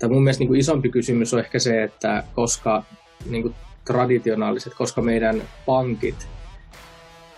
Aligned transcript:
tai 0.00 0.08
mun 0.08 0.22
mielestä 0.22 0.40
niin 0.40 0.48
kuin 0.48 0.60
isompi 0.60 0.88
kysymys 0.88 1.34
on 1.34 1.40
ehkä 1.40 1.58
se, 1.58 1.82
että 1.82 2.24
koska 2.34 2.84
niin 3.30 3.42
kuin 3.42 3.54
traditionaaliset, 3.84 4.74
koska 4.74 5.02
meidän 5.02 5.42
pankit 5.66 6.28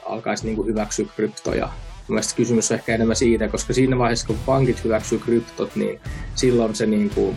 alkaisi 0.07 0.45
niin 0.45 0.57
kuin 0.57 0.69
hyväksyä 0.69 1.07
kryptoja. 1.17 1.67
Mun 1.67 2.15
mielestä 2.15 2.37
kysymys 2.37 2.71
on 2.71 2.79
ehkä 2.79 2.95
enemmän 2.95 3.17
siitä, 3.17 3.49
koska 3.49 3.73
siinä 3.73 3.99
vaiheessa, 3.99 4.27
kun 4.27 4.39
pankit 4.47 4.85
hyväksyy 4.85 5.19
kryptot, 5.19 5.77
niin 5.77 6.01
silloin 6.35 6.75
se 6.75 6.87
niin 6.87 7.11
kuin, 7.11 7.37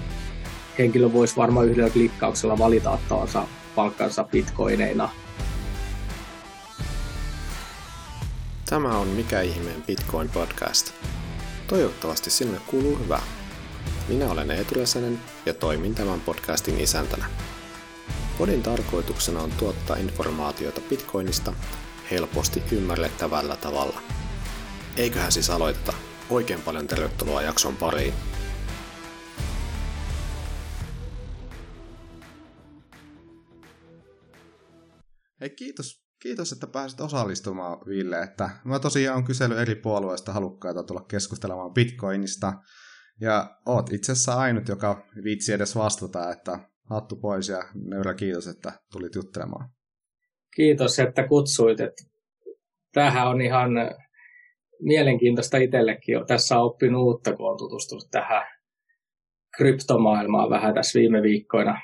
henkilö 0.78 1.14
voisi 1.14 1.36
varmaan 1.38 1.68
yhdellä 1.68 1.90
klikkauksella 1.90 2.58
valita 2.58 2.92
ottavansa 2.92 3.48
palkkansa 3.76 4.24
bitcoineina. 4.24 5.10
Tämä 8.70 8.98
on 8.98 9.08
Mikä 9.08 9.42
ihmeen 9.42 9.84
Bitcoin 9.88 10.30
podcast. 10.30 10.94
Toivottavasti 11.68 12.30
sinulle 12.30 12.60
kuuluu 12.68 12.98
hyvää. 12.98 13.22
Minä 14.08 14.32
olen 14.32 14.52
Eetu 14.52 14.76
Räsänen 14.76 15.20
ja 15.46 15.54
toimin 15.54 15.96
tämän 15.96 16.22
podcastin 16.22 16.80
isäntänä. 16.80 17.26
Podin 18.38 18.64
tarkoituksena 18.64 19.42
on 19.42 19.52
tuottaa 19.52 19.96
informaatiota 19.96 20.82
Bitcoinista 20.90 21.54
helposti 22.12 22.64
ymmärrettävällä 22.72 23.56
tavalla. 23.56 24.02
Eiköhän 24.98 25.32
siis 25.32 25.50
aloiteta. 25.50 25.94
Oikein 26.30 26.62
paljon 26.62 26.88
tervetuloa 26.88 27.42
jakson 27.42 27.76
pariin. 27.76 28.14
Hei, 35.42 35.50
kiitos, 35.50 36.06
kiitos, 36.22 36.52
että 36.52 36.68
pääsit 36.68 37.02
osallistumaan, 37.02 37.78
Ville. 37.88 38.22
Että 38.22 38.50
mä 38.66 38.80
tosiaan 38.80 39.18
on 39.18 39.24
kysely 39.24 39.62
eri 39.62 39.76
puolueista 39.76 40.34
halukkaita 40.34 40.84
tulla 40.84 41.06
keskustelemaan 41.08 41.74
Bitcoinista. 41.74 42.54
Ja 43.22 43.58
oot 43.66 43.94
itse 43.94 44.12
asiassa 44.12 44.36
ainut, 44.36 44.68
joka 44.68 45.06
viitsi 45.24 45.54
edes 45.54 45.76
vastata, 45.76 46.32
että 46.32 46.60
hattu 46.90 47.16
pois 47.16 47.50
ja 47.50 47.64
nöyrä 47.90 48.14
kiitos, 48.14 48.48
että 48.48 48.72
tulit 48.92 49.16
juttelemaan. 49.16 49.70
Kiitos, 50.56 51.00
että 51.00 51.28
kutsuit. 51.28 51.80
Että 51.80 52.04
tämähän 52.94 53.28
on 53.28 53.42
ihan 53.42 53.70
mielenkiintoista 54.82 55.58
itsellekin. 55.58 56.26
Tässä 56.28 56.60
on 56.60 56.66
oppinut 56.66 57.04
uutta, 57.04 57.36
kun 57.36 57.52
on 57.52 57.58
tutustunut 57.58 58.08
tähän 58.12 58.48
kryptomaailmaan 59.58 60.50
vähän 60.50 60.74
tässä 60.74 61.00
viime 61.00 61.22
viikkoina. 61.22 61.82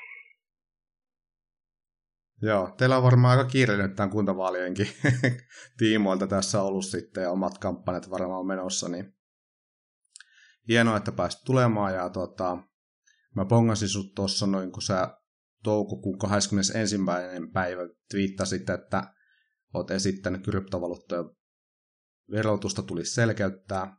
Joo, 2.42 2.70
teillä 2.78 2.96
on 2.96 3.02
varmaan 3.02 3.38
aika 3.38 3.50
kiireinen 3.50 3.96
tämän 3.96 4.10
kuntavaalienkin 4.10 4.86
tiimoilta 5.78 6.26
tässä 6.26 6.62
ollut 6.62 6.84
sitten 6.84 7.22
ja 7.22 7.30
omat 7.30 7.58
kampanjat 7.58 8.10
varmaan 8.10 8.46
menossa, 8.46 8.88
niin 8.88 9.14
hienoa, 10.68 10.96
että 10.96 11.12
pääsit 11.12 11.44
tulemaan 11.44 11.94
ja 11.94 12.10
tota, 12.10 12.58
mä 13.36 13.44
pongasin 13.44 13.88
sut 13.88 14.14
tuossa 14.14 14.46
noin, 14.46 14.72
kun 14.72 14.82
sä 14.82 15.18
toukokuun 15.62 16.18
21. 16.18 16.96
päivä 17.52 17.82
twiittasit, 18.10 18.70
että 18.70 19.14
oot 19.74 19.90
esittänyt 19.90 20.44
kryptovaluuttoja 20.44 21.24
verotusta 22.30 22.82
tulisi 22.82 23.14
selkeyttää, 23.14 23.96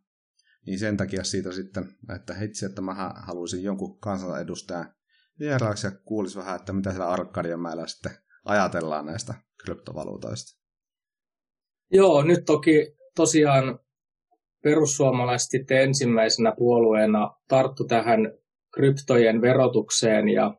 niin 0.65 0.79
sen 0.79 0.97
takia 0.97 1.23
siitä 1.23 1.51
sitten, 1.51 1.95
että 2.15 2.33
hitsi, 2.33 2.65
että 2.65 2.81
mä 2.81 3.13
haluaisin 3.15 3.63
jonkun 3.63 3.99
kansanedustajan 3.99 4.93
vieraaksi 5.39 5.87
ja 5.87 5.91
kuulisi 5.91 6.37
vähän, 6.37 6.55
että 6.55 6.73
mitä 6.73 6.89
siellä 6.89 7.09
Arkadianmäellä 7.09 7.87
sitten 7.87 8.11
ajatellaan 8.45 9.05
näistä 9.05 9.33
kryptovaluutoista. 9.63 10.63
Joo, 11.91 12.23
nyt 12.23 12.45
toki 12.45 12.97
tosiaan 13.15 13.79
perussuomalaiset 14.63 15.71
ensimmäisenä 15.71 16.53
puolueena 16.57 17.31
tarttu 17.47 17.87
tähän 17.87 18.33
kryptojen 18.73 19.41
verotukseen 19.41 20.29
ja 20.29 20.53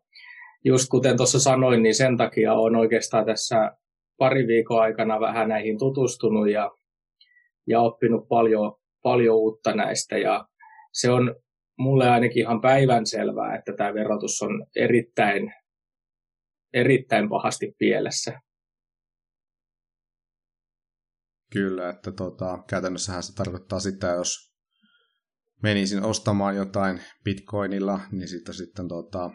just 0.64 0.88
kuten 0.90 1.16
tuossa 1.16 1.40
sanoin, 1.40 1.82
niin 1.82 1.94
sen 1.94 2.16
takia 2.16 2.54
on 2.54 2.76
oikeastaan 2.76 3.26
tässä 3.26 3.76
pari 4.18 4.46
viikon 4.46 4.82
aikana 4.82 5.20
vähän 5.20 5.48
näihin 5.48 5.78
tutustunut 5.78 6.50
ja, 6.50 6.70
ja 7.66 7.80
oppinut 7.80 8.28
paljon, 8.28 8.72
paljon 9.02 9.36
uutta 9.36 9.74
näistä 9.74 10.18
ja 10.18 10.48
se 10.92 11.10
on 11.10 11.36
mulle 11.78 12.10
ainakin 12.10 12.40
ihan 12.40 12.60
päivän 12.60 13.06
selvää, 13.06 13.56
että 13.56 13.72
tämä 13.72 13.94
verotus 13.94 14.42
on 14.42 14.66
erittäin, 14.76 15.54
erittäin 16.74 17.28
pahasti 17.28 17.74
pielessä. 17.78 18.40
Kyllä, 21.54 21.90
että 21.90 22.12
tota, 22.12 22.64
käytännössähän 22.68 23.22
se 23.22 23.34
tarkoittaa 23.34 23.80
sitä, 23.80 24.06
jos 24.06 24.54
menisin 25.62 26.02
ostamaan 26.02 26.56
jotain 26.56 27.00
bitcoinilla, 27.24 28.00
niin 28.12 28.28
sitten, 28.28 28.54
sitten 28.54 28.88
tota, 28.88 29.30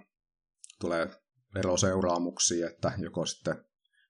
tulee 0.81 1.09
veroseuraamuksia, 1.56 2.69
että 2.69 2.91
joko 2.97 3.25
sitten 3.25 3.66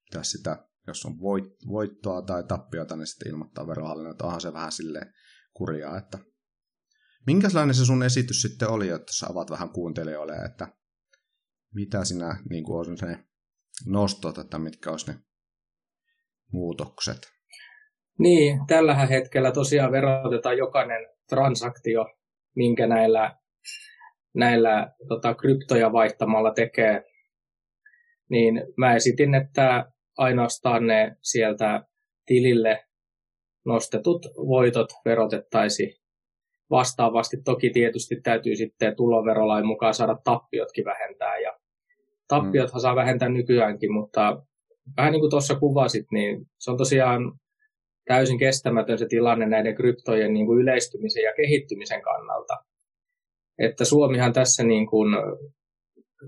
pitäisi 0.06 0.38
sitä, 0.38 0.68
jos 0.88 1.06
on 1.06 1.20
voit, 1.20 1.44
voittoa 1.68 2.22
tai 2.22 2.44
tappiota, 2.44 2.96
niin 2.96 3.08
sitten 3.08 3.32
ilmoittaa 3.32 3.68
verohallinnon, 3.68 4.12
että 4.12 4.26
onhan 4.26 4.42
se 4.42 4.54
vähän 4.54 4.72
sille 4.72 5.02
kurjaa, 5.54 5.98
että 5.98 6.20
minkälainen 7.28 7.76
se 7.76 7.86
sun 7.86 8.04
esitys 8.04 8.42
sitten 8.42 8.70
oli, 8.70 8.90
että 8.90 9.14
sä 9.14 9.28
avaat 9.30 9.52
vähän 9.52 9.70
kuuntelijoille, 9.70 10.36
että 10.36 10.68
mitä 11.74 12.06
sinä 12.06 12.44
niin 12.50 12.64
kuin 12.64 12.90
on 12.90 12.98
se 12.98 13.24
nostot, 13.86 14.38
että 14.38 14.60
mitkä 14.60 14.92
olisi 14.92 15.12
ne 15.12 15.20
muutokset? 16.52 17.39
Niin, 18.20 18.60
tällä 18.68 18.94
hetkellä 18.94 19.52
tosiaan 19.52 19.92
verotetaan 19.92 20.58
jokainen 20.58 21.08
transaktio, 21.30 22.06
minkä 22.56 22.88
näillä, 22.88 23.36
näillä 24.34 24.92
tota, 25.08 25.34
kryptoja 25.34 25.92
vaihtamalla 25.92 26.52
tekee. 26.52 27.04
Niin 28.30 28.64
mä 28.78 28.96
esitin, 28.96 29.36
että 29.36 29.92
ainoastaan 30.18 30.88
ne 30.88 31.16
sieltä 31.22 31.84
tilille 32.26 32.86
nostetut 33.66 34.26
voitot 34.48 34.90
verotettaisiin 35.06 35.94
vastaavasti. 36.70 37.38
Toki 37.46 37.70
tietysti 37.70 38.22
täytyy 38.24 38.56
sitten 38.56 38.96
tuloverolain 38.96 39.66
mukaan 39.66 39.94
saada 39.94 40.18
tappiotkin 40.24 40.86
vähentää. 40.86 41.40
Ja 41.40 41.60
tappiothan 42.28 42.82
saa 42.82 42.96
vähentää 42.96 43.30
nykyäänkin, 43.30 43.94
mutta 43.94 44.44
vähän 44.98 45.12
niin 45.12 45.22
kuin 45.22 45.30
tuossa 45.30 45.56
kuvasit, 45.56 46.06
niin 46.12 46.46
se 46.60 46.72
on 46.72 46.78
tosiaan 46.78 47.39
täysin 48.10 48.40
kestämätön 48.40 48.98
se 48.98 49.06
tilanne 49.06 49.46
näiden 49.46 49.76
kryptojen 49.76 50.34
niin 50.34 50.46
kuin 50.46 50.62
yleistymisen 50.62 51.24
ja 51.24 51.34
kehittymisen 51.34 52.02
kannalta. 52.02 52.58
Että 53.60 53.86
Suomihan 53.86 54.34
tässä, 54.34 54.64
niin 54.64 54.88
kuin, 54.88 55.16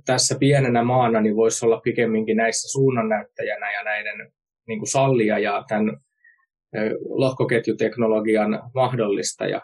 tässä 0.05 0.35
pienenä 0.39 0.83
maana 0.83 1.21
niin 1.21 1.35
voisi 1.35 1.65
olla 1.65 1.81
pikemminkin 1.81 2.37
näissä 2.37 2.71
suunnannäyttäjänä 2.71 3.73
ja 3.73 3.83
näiden 3.83 4.31
niin 4.67 4.79
kuin 4.79 4.89
sallia 4.89 5.39
ja 5.39 5.63
tämän 5.67 5.97
lohkoketjuteknologian 7.09 8.63
mahdollistaja. 8.73 9.61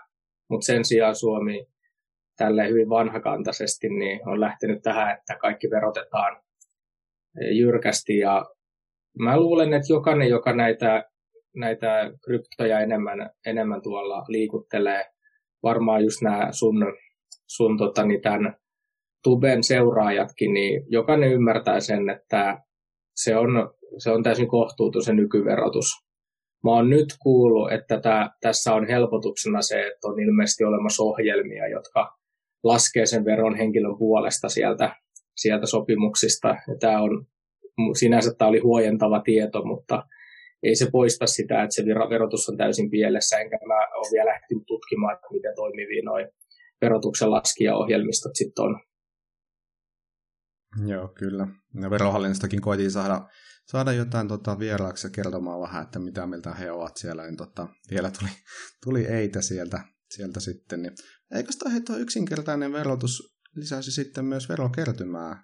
Mutta 0.50 0.66
sen 0.66 0.86
sijaan 0.86 1.16
Suomi 1.16 1.66
tälle 2.38 2.70
hyvin 2.70 2.90
vanhakantaisesti 2.90 3.90
niin 3.90 4.30
on 4.30 4.40
lähtenyt 4.40 4.82
tähän, 4.82 5.18
että 5.18 5.36
kaikki 5.36 5.70
verotetaan 5.70 6.42
jyrkästi 7.52 8.18
ja 8.18 8.46
mä 9.20 9.40
luulen, 9.40 9.74
että 9.74 9.94
jokainen, 9.94 10.30
joka 10.30 10.54
näitä 10.54 11.04
näitä 11.60 12.12
kryptoja 12.26 12.80
enemmän, 12.80 13.30
enemmän 13.46 13.82
tuolla 13.82 14.24
liikuttelee. 14.28 15.06
Varmaan 15.64 16.04
just 16.04 16.22
nämä 16.22 16.48
sun, 16.52 16.94
sun 17.48 17.78
tota, 17.78 18.06
niin 18.06 18.22
tämän 18.22 18.56
Tuben 19.24 19.64
seuraajatkin, 19.64 20.54
niin 20.54 20.84
jokainen 20.88 21.32
ymmärtää 21.32 21.80
sen, 21.80 22.10
että 22.10 22.62
se 23.16 23.38
on, 23.38 23.74
se 23.98 24.12
on 24.12 24.24
täysin 24.24 24.48
kohtuuton 24.48 25.04
se 25.04 25.14
nykyverotus. 25.14 25.86
Mä 26.64 26.72
oon 26.72 26.90
nyt 26.90 27.06
kuullut, 27.22 27.72
että 27.72 28.00
tää, 28.02 28.30
tässä 28.42 28.74
on 28.74 28.88
helpotuksena 28.88 29.62
se, 29.62 29.88
että 29.88 30.08
on 30.08 30.20
ilmeisesti 30.20 30.64
olemassa 30.64 31.04
ohjelmia, 31.04 31.68
jotka 31.68 32.18
laskee 32.64 33.06
sen 33.06 33.26
veron 33.26 33.56
henkilön 33.56 33.98
puolesta 33.98 34.50
sieltä, 34.50 34.96
sieltä 35.36 35.66
sopimuksista. 35.66 36.48
Ja 36.48 36.76
tämä 36.80 37.02
on 37.02 37.26
sinänsä 38.00 38.34
tämä 38.38 38.50
oli 38.50 38.60
huojentava 38.60 39.20
tieto, 39.20 39.64
mutta 39.64 40.04
ei 40.64 40.76
se 40.76 40.88
poista 40.92 41.28
sitä, 41.28 41.64
että 41.64 41.76
se 41.76 41.86
verotus 41.86 42.50
on 42.50 42.58
täysin 42.58 42.90
pielessä, 42.90 43.38
enkä 43.38 43.58
mä 43.68 43.98
ole 43.98 44.12
vielä 44.12 44.32
lähtenyt 44.32 44.64
tutkimaan, 44.68 45.16
että 45.16 45.28
miten 45.32 45.56
toimivia 45.56 46.04
noin 46.06 46.28
verotuksen 46.82 47.32
laskijaohjelmistot 47.32 48.36
sitten 48.36 48.66
on. 48.66 48.82
Joo, 50.88 51.08
kyllä. 51.08 51.48
Ja 51.82 51.90
verohallinnostakin 51.90 52.62
koitiin 52.62 52.92
saada, 52.92 53.28
saada 53.66 53.92
jotain 53.92 54.28
tota, 54.28 54.60
vieraaksi 54.60 55.08
ja 55.08 55.12
kertomaan 55.12 55.62
vähän, 55.62 55.84
että 55.84 56.00
mitä 56.00 56.28
mieltä 56.28 56.54
he 56.54 56.72
ovat 56.72 56.98
siellä, 56.98 57.24
niin 57.24 57.38
tota, 57.38 57.68
vielä 57.92 58.12
tuli, 58.20 58.30
tuli 58.84 59.06
eitä 59.06 59.42
sieltä, 59.42 59.82
sieltä 60.10 60.40
sitten. 60.40 60.82
Niin, 60.82 60.94
eikö 61.36 61.52
tämä 61.60 62.00
yksinkertainen 62.00 62.74
verotus 62.74 63.38
lisäisi 63.56 63.92
sitten 63.92 64.26
myös 64.26 64.50
verokertymää? 64.50 65.44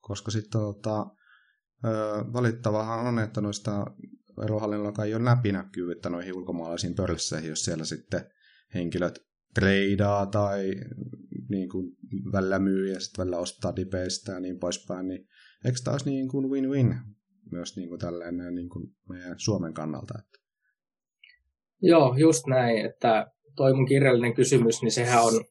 Koska 0.00 0.30
sitten 0.30 0.60
tota, 0.60 1.06
valittavahan 2.32 3.06
on, 3.06 3.18
että 3.18 3.40
noista 3.40 3.86
verohallinnolla 4.40 5.04
ei 5.04 5.14
ole 5.14 5.24
läpinäkyvyyttä 5.24 6.10
noihin 6.10 6.36
ulkomaalaisiin 6.36 6.94
pörsseihin, 6.94 7.50
jos 7.50 7.64
siellä 7.64 7.84
sitten 7.84 8.20
henkilöt 8.74 9.18
treidaa 9.54 10.26
tai 10.26 10.74
niin 11.48 11.68
kuin 11.68 11.96
välillä 12.32 12.58
myy 12.58 12.92
ja 12.92 13.00
sitten 13.00 13.22
välillä 13.22 13.38
ostaa 13.38 13.76
dipeistä 13.76 14.32
ja 14.32 14.40
niin 14.40 14.58
poispäin, 14.58 15.08
niin 15.08 15.28
eikö 15.64 15.78
tämä 15.84 15.92
olisi 15.92 16.10
niin 16.10 16.28
kuin 16.28 16.50
win-win 16.50 16.94
myös 17.50 17.76
niin 17.76 17.88
kuin 17.88 17.98
tällainen 17.98 18.54
niin 18.54 18.68
kuin 18.68 18.86
meidän 19.08 19.34
Suomen 19.38 19.74
kannalta? 19.74 20.14
Että... 20.18 20.38
Joo, 21.82 22.14
just 22.18 22.46
näin, 22.46 22.86
että 22.86 23.26
toi 23.56 23.74
mun 23.74 23.86
kirjallinen 23.86 24.34
kysymys, 24.34 24.82
niin 24.82 24.92
sehän 24.92 25.22
on, 25.22 25.44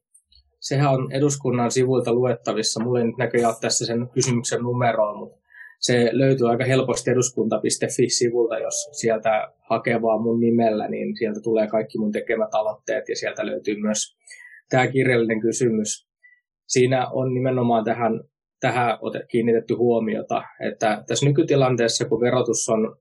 sehän 0.59 0.91
on 0.91 1.11
eduskunnan 1.11 1.71
sivuilta 1.71 2.13
luettavissa. 2.13 2.83
Mulla 2.83 2.99
ei 2.99 3.05
nyt 3.05 3.17
näköjään 3.17 3.53
tässä 3.61 3.85
sen 3.85 4.09
kysymyksen 4.13 4.61
numeroa, 4.61 5.19
mutta 5.19 5.40
se 5.81 6.09
löytyy 6.11 6.49
aika 6.49 6.65
helposti 6.65 7.11
eduskunta.fi-sivulta, 7.11 8.59
jos 8.59 8.89
sieltä 8.91 9.53
hakee 9.69 10.01
vaan 10.01 10.21
mun 10.21 10.39
nimellä, 10.39 10.87
niin 10.87 11.17
sieltä 11.17 11.39
tulee 11.43 11.67
kaikki 11.67 11.97
mun 11.97 12.11
tekemät 12.11 12.53
aloitteet 12.53 13.09
ja 13.09 13.15
sieltä 13.15 13.45
löytyy 13.45 13.75
myös 13.75 14.17
tämä 14.69 14.87
kirjallinen 14.87 15.41
kysymys. 15.41 16.07
Siinä 16.67 17.07
on 17.09 17.33
nimenomaan 17.33 17.83
tähän, 17.83 18.23
tähän 18.59 18.97
kiinnitetty 19.31 19.73
huomiota, 19.73 20.43
että 20.67 21.03
tässä 21.07 21.25
nykytilanteessa, 21.25 22.05
kun 22.05 22.21
verotus 22.21 22.69
on, 22.69 22.97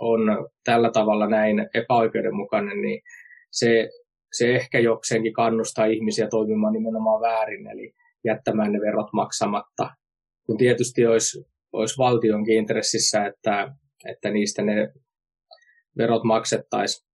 on 0.00 0.20
tällä 0.64 0.90
tavalla 0.90 1.26
näin 1.26 1.68
epäoikeudenmukainen, 1.74 2.82
niin 2.82 3.02
se, 3.50 3.88
se 4.32 4.54
ehkä 4.54 4.78
jokseenkin 4.78 5.32
kannustaa 5.32 5.86
ihmisiä 5.86 6.28
toimimaan 6.28 6.72
nimenomaan 6.72 7.20
väärin, 7.20 7.66
eli 7.66 7.94
jättämään 8.24 8.72
ne 8.72 8.80
verot 8.80 9.12
maksamatta. 9.12 9.90
Kun 10.46 10.56
tietysti 10.56 11.06
olisi 11.06 11.46
olisi 11.72 11.98
valtionkin 11.98 12.56
intressissä, 12.56 13.26
että, 13.26 13.74
että 14.08 14.30
niistä 14.30 14.62
ne 14.62 14.92
verot 15.98 16.24
maksettaisiin. 16.24 17.08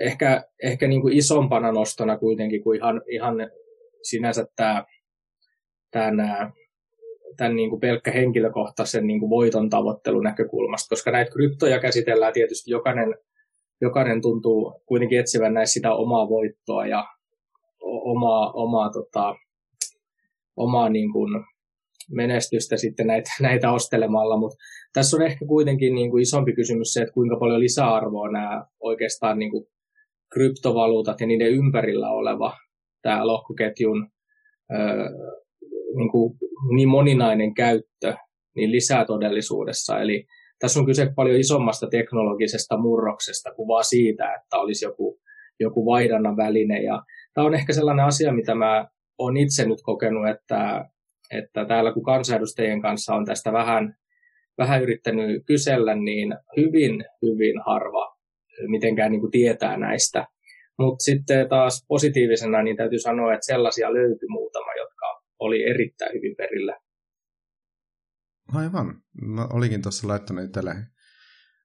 Ehkä, 0.00 0.44
ehkä 0.62 0.88
niin 0.88 1.00
kuin 1.00 1.16
isompana 1.16 1.72
nostona 1.72 2.18
kuitenkin 2.18 2.62
kuin 2.62 2.76
ihan, 2.76 3.02
ihan 3.08 3.36
sinänsä 4.02 4.46
tämä, 4.56 4.84
tämä 5.90 6.52
tämän 7.36 7.56
niin 7.56 7.70
kuin 7.70 7.80
pelkkä 7.80 8.10
henkilökohtaisen 8.10 9.06
niin 9.06 9.20
kuin 9.20 9.30
voiton 9.30 9.70
tavoittelun 9.70 10.24
näkökulmasta, 10.24 10.88
koska 10.88 11.10
näitä 11.10 11.30
kryptoja 11.30 11.80
käsitellään 11.80 12.32
tietysti 12.32 12.70
jokainen, 12.70 13.14
jokainen 13.80 14.22
tuntuu 14.22 14.82
kuitenkin 14.86 15.20
etsivän 15.20 15.54
näissä 15.54 15.72
sitä 15.72 15.94
omaa 15.94 16.28
voittoa 16.28 16.86
ja 16.86 17.06
omaa, 17.82 18.52
omaa, 18.52 18.90
tota, 18.90 19.34
omaa 20.56 20.88
niin 20.88 21.12
kuin 21.12 21.44
menestystä 22.10 22.76
sitten 22.76 23.06
näitä, 23.06 23.30
näitä 23.48 23.72
ostelemalla, 23.72 24.36
mutta 24.36 24.56
tässä 24.92 25.16
on 25.16 25.22
ehkä 25.22 25.46
kuitenkin 25.46 25.94
niin 25.94 26.10
kuin 26.10 26.22
isompi 26.22 26.52
kysymys 26.52 26.92
se, 26.92 27.02
että 27.02 27.14
kuinka 27.14 27.36
paljon 27.40 27.60
lisäarvoa 27.60 28.30
nämä 28.30 28.64
oikeastaan 28.80 29.38
niin 29.38 29.50
kuin 29.50 29.66
kryptovaluutat 30.32 31.20
ja 31.20 31.26
niiden 31.26 31.52
ympärillä 31.52 32.10
oleva 32.10 32.56
tämä 33.02 33.26
lohkoketjun 33.26 34.08
niin, 35.96 36.10
kuin 36.10 36.34
niin 36.76 36.88
moninainen 36.88 37.54
käyttö 37.54 38.14
niin 38.56 38.72
lisää 38.72 39.04
todellisuudessa. 39.04 40.00
Eli 40.00 40.26
tässä 40.58 40.80
on 40.80 40.86
kyse 40.86 41.12
paljon 41.16 41.40
isommasta 41.40 41.86
teknologisesta 41.86 42.76
murroksesta 42.78 43.54
kuin 43.54 43.68
vaan 43.68 43.84
siitä, 43.84 44.34
että 44.34 44.56
olisi 44.56 44.84
joku, 44.84 45.20
joku 45.60 45.86
vaihdannan 45.86 46.36
väline. 46.36 46.82
Ja 46.82 47.02
tämä 47.34 47.46
on 47.46 47.54
ehkä 47.54 47.72
sellainen 47.72 48.04
asia, 48.04 48.32
mitä 48.32 48.54
mä 48.54 48.86
olen 49.18 49.36
itse 49.36 49.64
nyt 49.64 49.78
kokenut, 49.82 50.28
että 50.28 50.84
että 51.38 51.64
täällä 51.64 51.92
kun 51.92 52.04
kansanedustajien 52.04 52.82
kanssa 52.82 53.14
on 53.14 53.24
tästä 53.24 53.52
vähän, 53.52 53.96
vähän 54.58 54.82
yrittänyt 54.82 55.42
kysellä, 55.46 55.94
niin 55.94 56.34
hyvin, 56.56 57.04
hyvin 57.22 57.60
harva 57.66 58.16
mitenkään 58.66 59.12
niin 59.12 59.20
kuin 59.20 59.30
tietää 59.30 59.76
näistä. 59.76 60.26
Mutta 60.78 61.02
sitten 61.02 61.48
taas 61.48 61.84
positiivisena 61.88 62.62
niin 62.62 62.76
täytyy 62.76 62.98
sanoa, 62.98 63.34
että 63.34 63.46
sellaisia 63.46 63.94
löytyi 63.94 64.28
muutama, 64.28 64.74
jotka 64.74 65.22
oli 65.38 65.62
erittäin 65.62 66.14
hyvin 66.14 66.36
perillä. 66.36 66.78
Aivan. 68.54 69.02
Mä 69.22 69.46
olikin 69.52 69.82
tuossa 69.82 70.08
laittanut 70.08 70.52
tälle 70.52 70.74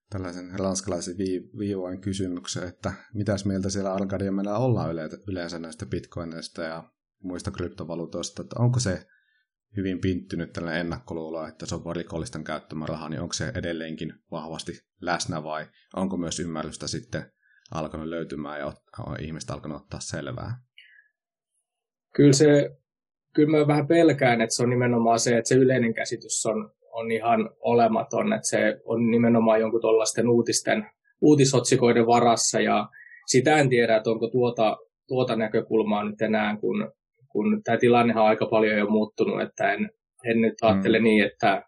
tällaisen 0.10 0.60
ranskalaisen 0.60 1.18
viivoin 1.60 2.02
kysymyksen, 2.02 2.68
että 2.68 2.94
mitäs 3.14 3.46
mieltä 3.46 3.70
siellä 3.70 3.94
Algadiamella 3.94 4.58
ollaan 4.58 4.90
yleensä 5.28 5.60
näistä 5.60 5.86
bitcoineista 5.86 6.62
ja 6.62 6.84
muista 7.24 7.52
kryptovaluutoista, 7.52 8.42
että 8.42 8.56
onko 8.60 8.80
se 8.80 9.08
hyvin 9.78 10.02
pinttynyt 10.02 10.54
tällainen 10.54 10.82
ennakkoluulo, 10.82 11.48
että 11.48 11.66
se 11.66 11.76
on 11.76 11.96
rikollisten 11.96 12.44
käyttämä 12.44 12.86
raha, 12.86 13.10
niin 13.10 13.22
onko 13.22 13.34
se 13.34 13.52
edelleenkin 13.56 14.14
vahvasti 14.32 14.72
läsnä 15.02 15.44
vai 15.44 15.66
onko 15.96 16.18
myös 16.18 16.40
ymmärrystä 16.40 16.88
sitten 16.88 17.32
alkanut 17.72 18.08
löytymään 18.08 18.60
ja 18.60 18.74
ihmiset 19.20 19.50
alkanut 19.50 19.82
ottaa 19.82 20.00
selvää? 20.00 20.60
Kyllä 22.16 22.34
se, 22.34 22.78
kyllä 23.34 23.58
mä 23.58 23.68
vähän 23.68 23.88
pelkään, 23.88 24.42
että 24.42 24.56
se 24.56 24.64
on 24.64 24.70
nimenomaan 24.70 25.20
se, 25.20 25.38
että 25.38 25.50
se 25.50 25.56
yleinen 25.56 25.94
käsitys 25.94 26.46
on, 26.46 26.72
on 26.92 27.12
ihan 27.12 27.50
olematon, 27.60 28.34
että 28.34 28.48
se 28.48 28.82
on 28.86 29.12
nimenomaan 29.12 29.60
jonkun 29.60 29.82
tuollaisten 29.82 30.30
uutisten, 30.30 30.86
uutisotsikoiden 31.22 32.08
varassa 32.08 32.62
ja 32.62 32.90
sitä 33.28 33.58
en 33.58 33.70
tiedä, 33.70 33.98
että 33.98 34.10
onko 34.10 34.28
tuota, 34.28 34.78
tuota 35.08 35.36
näkökulmaa 35.36 36.04
nyt 36.04 36.22
enää, 36.22 36.58
kun 36.58 36.92
kun 37.30 37.64
tämä 37.64 37.78
tilannehan 37.78 38.24
on 38.24 38.30
aika 38.30 38.46
paljon 38.46 38.78
jo 38.78 38.88
muuttunut, 38.90 39.42
että 39.42 39.74
en, 39.74 39.90
en 40.26 40.42
nyt 40.42 40.54
ajattele 40.62 41.00
mm. 41.00 41.04
niin, 41.04 41.26
että, 41.26 41.64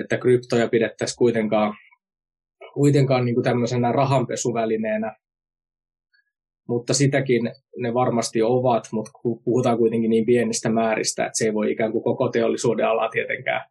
että 0.00 0.18
kryptoja 0.18 0.68
pidettäisiin 0.68 1.18
kuitenkaan, 1.18 1.74
kuitenkaan 2.74 3.24
niin 3.24 3.34
kuin 3.34 3.44
tämmöisenä 3.44 3.92
rahanpesuvälineenä, 3.92 5.16
mutta 6.68 6.94
sitäkin 6.94 7.50
ne 7.76 7.94
varmasti 7.94 8.42
ovat, 8.42 8.88
mutta 8.92 9.10
puhutaan 9.44 9.78
kuitenkin 9.78 10.10
niin 10.10 10.26
pienistä 10.26 10.68
määristä, 10.68 11.26
että 11.26 11.38
se 11.38 11.44
ei 11.44 11.54
voi 11.54 11.72
ikään 11.72 11.92
kuin 11.92 12.04
koko 12.04 12.28
teollisuuden 12.28 12.88
ala 12.88 13.08
tietenkään, 13.08 13.70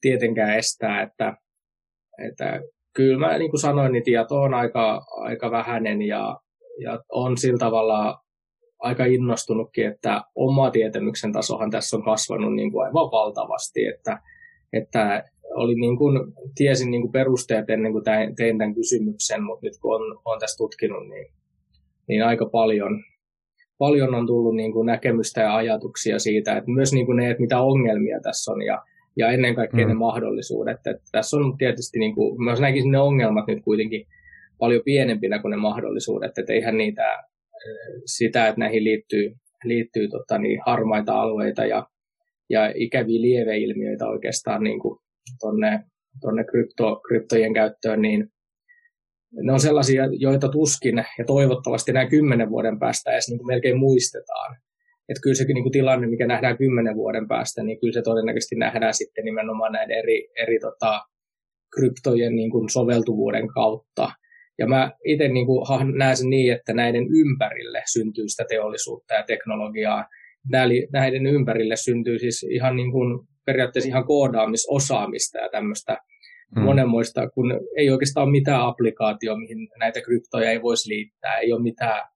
tietenkään 0.00 0.58
estää, 0.58 1.02
että, 1.02 1.36
että 2.28 2.60
kyllä 2.96 3.18
mä 3.18 3.38
niin 3.38 3.50
kuin 3.50 3.60
sanoin, 3.60 3.92
niin 3.92 4.04
tieto 4.04 4.40
on 4.40 4.54
aika, 4.54 5.04
aika 5.10 5.50
vähäinen 5.50 6.02
ja, 6.02 6.40
ja 6.82 7.00
on 7.12 7.38
sillä 7.38 7.58
tavalla 7.58 8.25
aika 8.78 9.04
innostunutkin, 9.04 9.86
että 9.86 10.22
oma 10.34 10.70
tietämyksen 10.70 11.32
tasohan 11.32 11.70
tässä 11.70 11.96
on 11.96 12.04
kasvanut 12.04 12.54
niin 12.54 12.72
kuin 12.72 12.86
aivan 12.86 13.10
valtavasti, 13.10 13.86
että, 13.86 14.18
että 14.72 15.24
oli 15.54 15.74
niin 15.74 15.98
kuin, 15.98 16.32
tiesin 16.54 16.90
niin 16.90 17.02
kuin 17.02 17.12
perusteet 17.12 17.70
ennen 17.70 17.92
kuin 17.92 18.04
tein 18.36 18.58
tämän 18.58 18.74
kysymyksen, 18.74 19.42
mutta 19.42 19.66
nyt 19.66 19.78
kun 19.80 19.94
on, 19.94 20.20
on 20.24 20.38
tässä 20.38 20.56
tutkinut, 20.56 21.08
niin, 21.08 21.26
niin 22.08 22.24
aika 22.24 22.46
paljon, 22.46 23.04
paljon 23.78 24.14
on 24.14 24.26
tullut 24.26 24.56
niin 24.56 24.72
kuin 24.72 24.86
näkemystä 24.86 25.40
ja 25.40 25.56
ajatuksia 25.56 26.18
siitä, 26.18 26.56
että 26.56 26.70
myös 26.70 26.92
niin 26.92 27.06
kuin 27.06 27.16
ne, 27.16 27.30
että 27.30 27.40
mitä 27.40 27.60
ongelmia 27.60 28.20
tässä 28.20 28.52
on 28.52 28.62
ja, 28.62 28.82
ja 29.16 29.30
ennen 29.30 29.54
kaikkea 29.54 29.84
mm. 29.84 29.88
ne 29.88 29.94
mahdollisuudet. 29.94 30.76
Että 30.86 31.10
tässä 31.12 31.36
on 31.36 31.58
tietysti, 31.58 31.98
niin 31.98 32.14
kuin, 32.14 32.44
myös 32.44 32.60
näkisin 32.60 32.90
ne 32.90 32.98
ongelmat 32.98 33.46
nyt 33.46 33.64
kuitenkin 33.64 34.06
paljon 34.58 34.82
pienempinä 34.84 35.38
kuin 35.38 35.50
ne 35.50 35.56
mahdollisuudet, 35.56 36.38
että 36.38 36.52
eihän 36.52 36.76
niitä 36.76 37.24
sitä, 38.06 38.48
että 38.48 38.60
näihin 38.60 38.84
liittyy, 38.84 39.34
liittyy 39.64 40.08
tota, 40.08 40.38
niin 40.38 40.60
harmaita 40.66 41.20
alueita 41.20 41.64
ja, 41.64 41.86
ja 42.50 42.72
ikäviä 42.74 43.20
lieveilmiöitä 43.20 44.06
oikeastaan 44.06 44.62
niin 44.62 44.80
kuin 44.80 44.98
tonne, 45.40 45.80
tonne 46.20 46.44
krypto, 46.44 47.00
kryptojen 47.08 47.54
käyttöön, 47.54 48.02
niin 48.02 48.28
ne 49.32 49.52
on 49.52 49.60
sellaisia, 49.60 50.02
joita 50.12 50.48
tuskin 50.48 50.96
ja 51.18 51.24
toivottavasti 51.26 51.92
näin 51.92 52.08
kymmenen 52.08 52.50
vuoden 52.50 52.78
päästä 52.78 53.12
edes 53.12 53.28
niin 53.28 53.38
kuin 53.38 53.46
melkein 53.46 53.78
muistetaan. 53.78 54.56
Että 55.08 55.20
kyllä 55.22 55.34
se 55.34 55.44
niin 55.44 55.62
kuin 55.62 55.72
tilanne, 55.72 56.06
mikä 56.06 56.26
nähdään 56.26 56.58
kymmenen 56.58 56.96
vuoden 56.96 57.28
päästä, 57.28 57.62
niin 57.62 57.80
kyllä 57.80 57.92
se 57.92 58.02
todennäköisesti 58.02 58.56
nähdään 58.56 58.94
sitten 58.94 59.24
nimenomaan 59.24 59.72
näiden 59.72 59.98
eri, 59.98 60.28
eri 60.42 60.58
tota, 60.58 61.00
kryptojen 61.74 62.36
niin 62.36 62.50
kuin 62.50 62.68
soveltuvuuden 62.68 63.48
kautta. 63.48 64.12
Ja 64.58 64.66
mä 64.66 64.92
itse 65.04 65.28
niin 65.28 65.46
kuin 65.46 65.66
näen 65.98 66.16
sen 66.16 66.30
niin, 66.30 66.52
että 66.52 66.72
näiden 66.72 67.06
ympärille 67.10 67.82
syntyy 67.92 68.28
sitä 68.28 68.44
teollisuutta 68.48 69.14
ja 69.14 69.22
teknologiaa. 69.22 70.08
Näiden 70.92 71.26
ympärille 71.26 71.76
syntyy 71.76 72.18
siis 72.18 72.46
ihan 72.50 72.76
niin 72.76 72.92
kuin, 72.92 73.26
periaatteessa 73.46 73.88
ihan 73.88 74.06
koodaamisosaamista 74.06 75.38
ja 75.38 75.48
tämmöistä 75.48 75.98
hmm. 76.54 76.64
monenmoista, 76.64 77.30
kun 77.30 77.60
ei 77.76 77.90
oikeastaan 77.90 78.24
ole 78.24 78.32
mitään 78.32 78.66
applikaatio, 78.66 79.36
mihin 79.36 79.68
näitä 79.78 80.00
kryptoja 80.00 80.50
ei 80.50 80.62
voisi 80.62 80.88
liittää. 80.88 81.38
Ei 81.38 81.52
ole 81.52 81.62
mitään, 81.62 82.08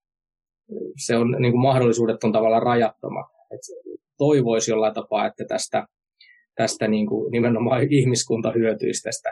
se 1.06 1.16
on, 1.16 1.36
niin 1.38 1.52
kuin 1.52 1.62
mahdollisuudet 1.62 2.24
on 2.24 2.32
tavallaan 2.32 2.62
rajattomat. 2.62 3.26
Et 3.54 3.60
toivoisi 4.18 4.70
jollain 4.70 4.94
tapaa, 4.94 5.26
että 5.26 5.44
tästä, 5.48 5.86
tästä 6.54 6.88
niin 6.88 7.06
kuin 7.06 7.30
nimenomaan 7.30 7.82
ihmiskunta 7.90 8.52
hyötyisi 8.52 9.02
tästä 9.02 9.30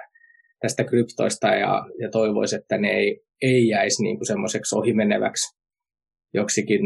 tästä 0.60 0.84
kryptoista 0.84 1.46
ja, 1.46 1.86
ja 2.00 2.10
toivoisi, 2.10 2.56
että 2.56 2.78
ne 2.78 2.88
ei, 2.88 3.20
ei 3.42 3.68
jäisi 3.68 4.02
niin 4.02 4.16
kuin 4.16 4.26
semmoiseksi 4.26 4.76
ohimeneväksi 4.76 5.58
joksikin 6.34 6.80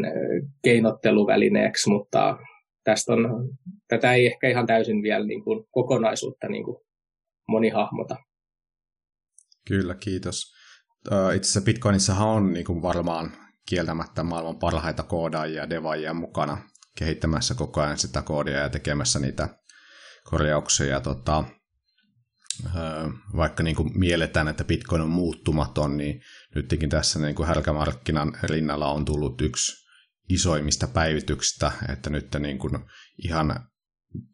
keinotteluvälineeksi, 0.62 1.90
mutta 1.90 2.38
tästä 2.84 3.12
on, 3.12 3.48
tätä 3.88 4.14
ei 4.14 4.26
ehkä 4.26 4.48
ihan 4.48 4.66
täysin 4.66 5.02
vielä 5.02 5.26
niin 5.26 5.44
kuin 5.44 5.64
kokonaisuutta 5.70 6.48
niin 6.48 6.64
kuin 6.64 6.76
moni 7.48 7.68
hahmota. 7.68 8.16
Kyllä, 9.68 9.94
kiitos. 9.94 10.52
Itse 11.34 11.46
asiassa 11.46 11.60
Bitcoinissahan 11.60 12.28
on 12.28 12.52
niin 12.52 12.66
kuin 12.66 12.82
varmaan 12.82 13.32
kieltämättä 13.68 14.22
maailman 14.22 14.58
parhaita 14.58 15.02
koodaajia 15.02 15.62
ja 15.62 15.70
devaajia 15.70 16.14
mukana 16.14 16.58
kehittämässä 16.98 17.54
koko 17.54 17.80
ajan 17.80 17.98
sitä 17.98 18.22
koodia 18.22 18.58
ja 18.58 18.68
tekemässä 18.68 19.18
niitä 19.18 19.48
korjauksia. 20.30 20.86
Ja 20.86 21.00
tota, 21.00 21.44
vaikka 23.36 23.62
niin 23.62 23.76
kuin 23.76 23.98
mielletään, 23.98 24.48
että 24.48 24.64
Bitcoin 24.64 25.02
on 25.02 25.08
muuttumaton, 25.08 25.96
niin 25.96 26.20
nytkin 26.54 26.90
tässä 26.90 27.18
niin 27.18 27.34
kuin 27.34 27.46
härkämarkkinan 27.46 28.32
rinnalla 28.42 28.92
on 28.92 29.04
tullut 29.04 29.40
yksi 29.40 29.86
isoimmista 30.28 30.86
päivityksistä, 30.86 31.72
että 31.88 32.10
nyt 32.10 32.36
niin 32.38 32.58
kuin 32.58 32.78
ihan 33.24 33.68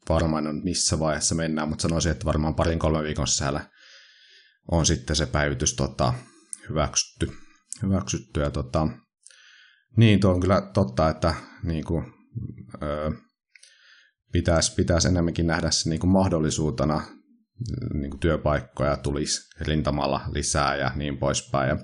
varmaan 0.09 0.47
on 0.47 0.61
missä 0.65 0.99
vaiheessa 0.99 1.35
mennään, 1.35 1.69
mutta 1.69 1.83
sanoisin, 1.83 2.13
että 2.13 2.25
varmaan 2.25 2.55
parin 2.55 2.79
kolmen 2.79 3.05
viikon 3.05 3.29
sisällä 3.29 3.71
on 4.71 4.87
sitten 4.87 5.17
se 5.17 5.27
päivitys 5.27 5.75
tota, 5.75 6.15
hyväksytty. 6.69 7.33
hyväksytty 7.83 8.41
ja 8.41 8.51
tota, 8.51 8.89
niin, 9.97 10.21
tuo 10.21 10.33
on 10.33 10.41
kyllä 10.41 10.71
totta, 10.75 11.09
että 11.09 11.35
niin 11.63 11.85
kuin, 11.85 12.05
ö, 12.83 13.13
pitäisi, 14.33 14.75
pitäisi 14.75 15.09
enemmänkin 15.09 15.47
nähdä 15.47 15.71
se 15.71 15.91
niin 15.91 16.01
kuin 16.01 16.11
mahdollisuutena 16.11 17.18
niin 17.95 18.11
kuin 18.11 18.21
työpaikkoja 18.21 18.97
tulisi 18.97 19.41
rintamalla 19.61 20.21
lisää 20.33 20.77
ja 20.77 20.91
niin 20.97 21.19
poispäin. 21.19 21.69
Ja 21.69 21.77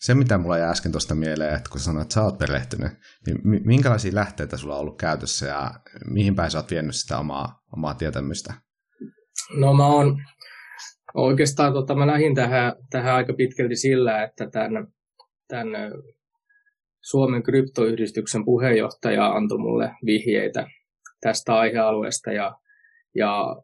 se, 0.00 0.14
mitä 0.14 0.38
mulla 0.38 0.58
jäi 0.58 0.70
äsken 0.70 0.92
tuosta 0.92 1.14
mieleen, 1.14 1.54
että 1.54 1.70
kun 1.70 1.80
sanoit, 1.80 2.02
että 2.02 2.14
sä 2.14 2.22
oot 2.22 2.38
perehtynyt, 2.38 2.92
niin 3.26 3.38
minkälaisia 3.66 4.14
lähteitä 4.14 4.56
sulla 4.56 4.74
on 4.74 4.80
ollut 4.80 4.98
käytössä 4.98 5.46
ja 5.46 5.70
mihin 6.10 6.36
päin 6.36 6.50
sä 6.50 6.58
oot 6.58 6.70
vienyt 6.70 6.94
sitä 6.94 7.18
omaa, 7.18 7.62
omaa 7.76 7.94
tietämystä? 7.94 8.54
No 9.56 9.74
mä 9.74 9.86
oon 9.86 10.18
oikeastaan, 11.14 11.72
tota, 11.72 11.94
mä 11.94 12.06
lähdin 12.06 12.34
tähän, 12.34 12.72
tähän 12.90 13.14
aika 13.14 13.32
pitkälti 13.32 13.76
sillä, 13.76 14.22
että 14.22 14.50
tämän, 14.50 14.86
tämän 15.48 15.92
Suomen 17.02 17.42
kryptoyhdistyksen 17.42 18.44
puheenjohtaja 18.44 19.26
antoi 19.26 19.58
mulle 19.58 19.90
vihjeitä 20.06 20.66
tästä 21.20 21.54
aihealueesta 21.54 22.32
ja, 22.32 22.58
ja 23.14 23.56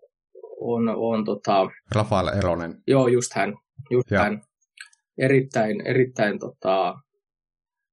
on, 0.65 0.89
on 0.89 1.25
tota... 1.25 1.71
Rafael 1.95 2.29
Eronen. 2.29 2.75
Joo, 2.87 3.09
just 3.09 3.33
hän. 3.35 3.55
Just 3.91 4.11
hän. 4.11 4.43
Erittäin, 5.19 5.87
erittäin 5.87 6.39
tota, 6.39 6.95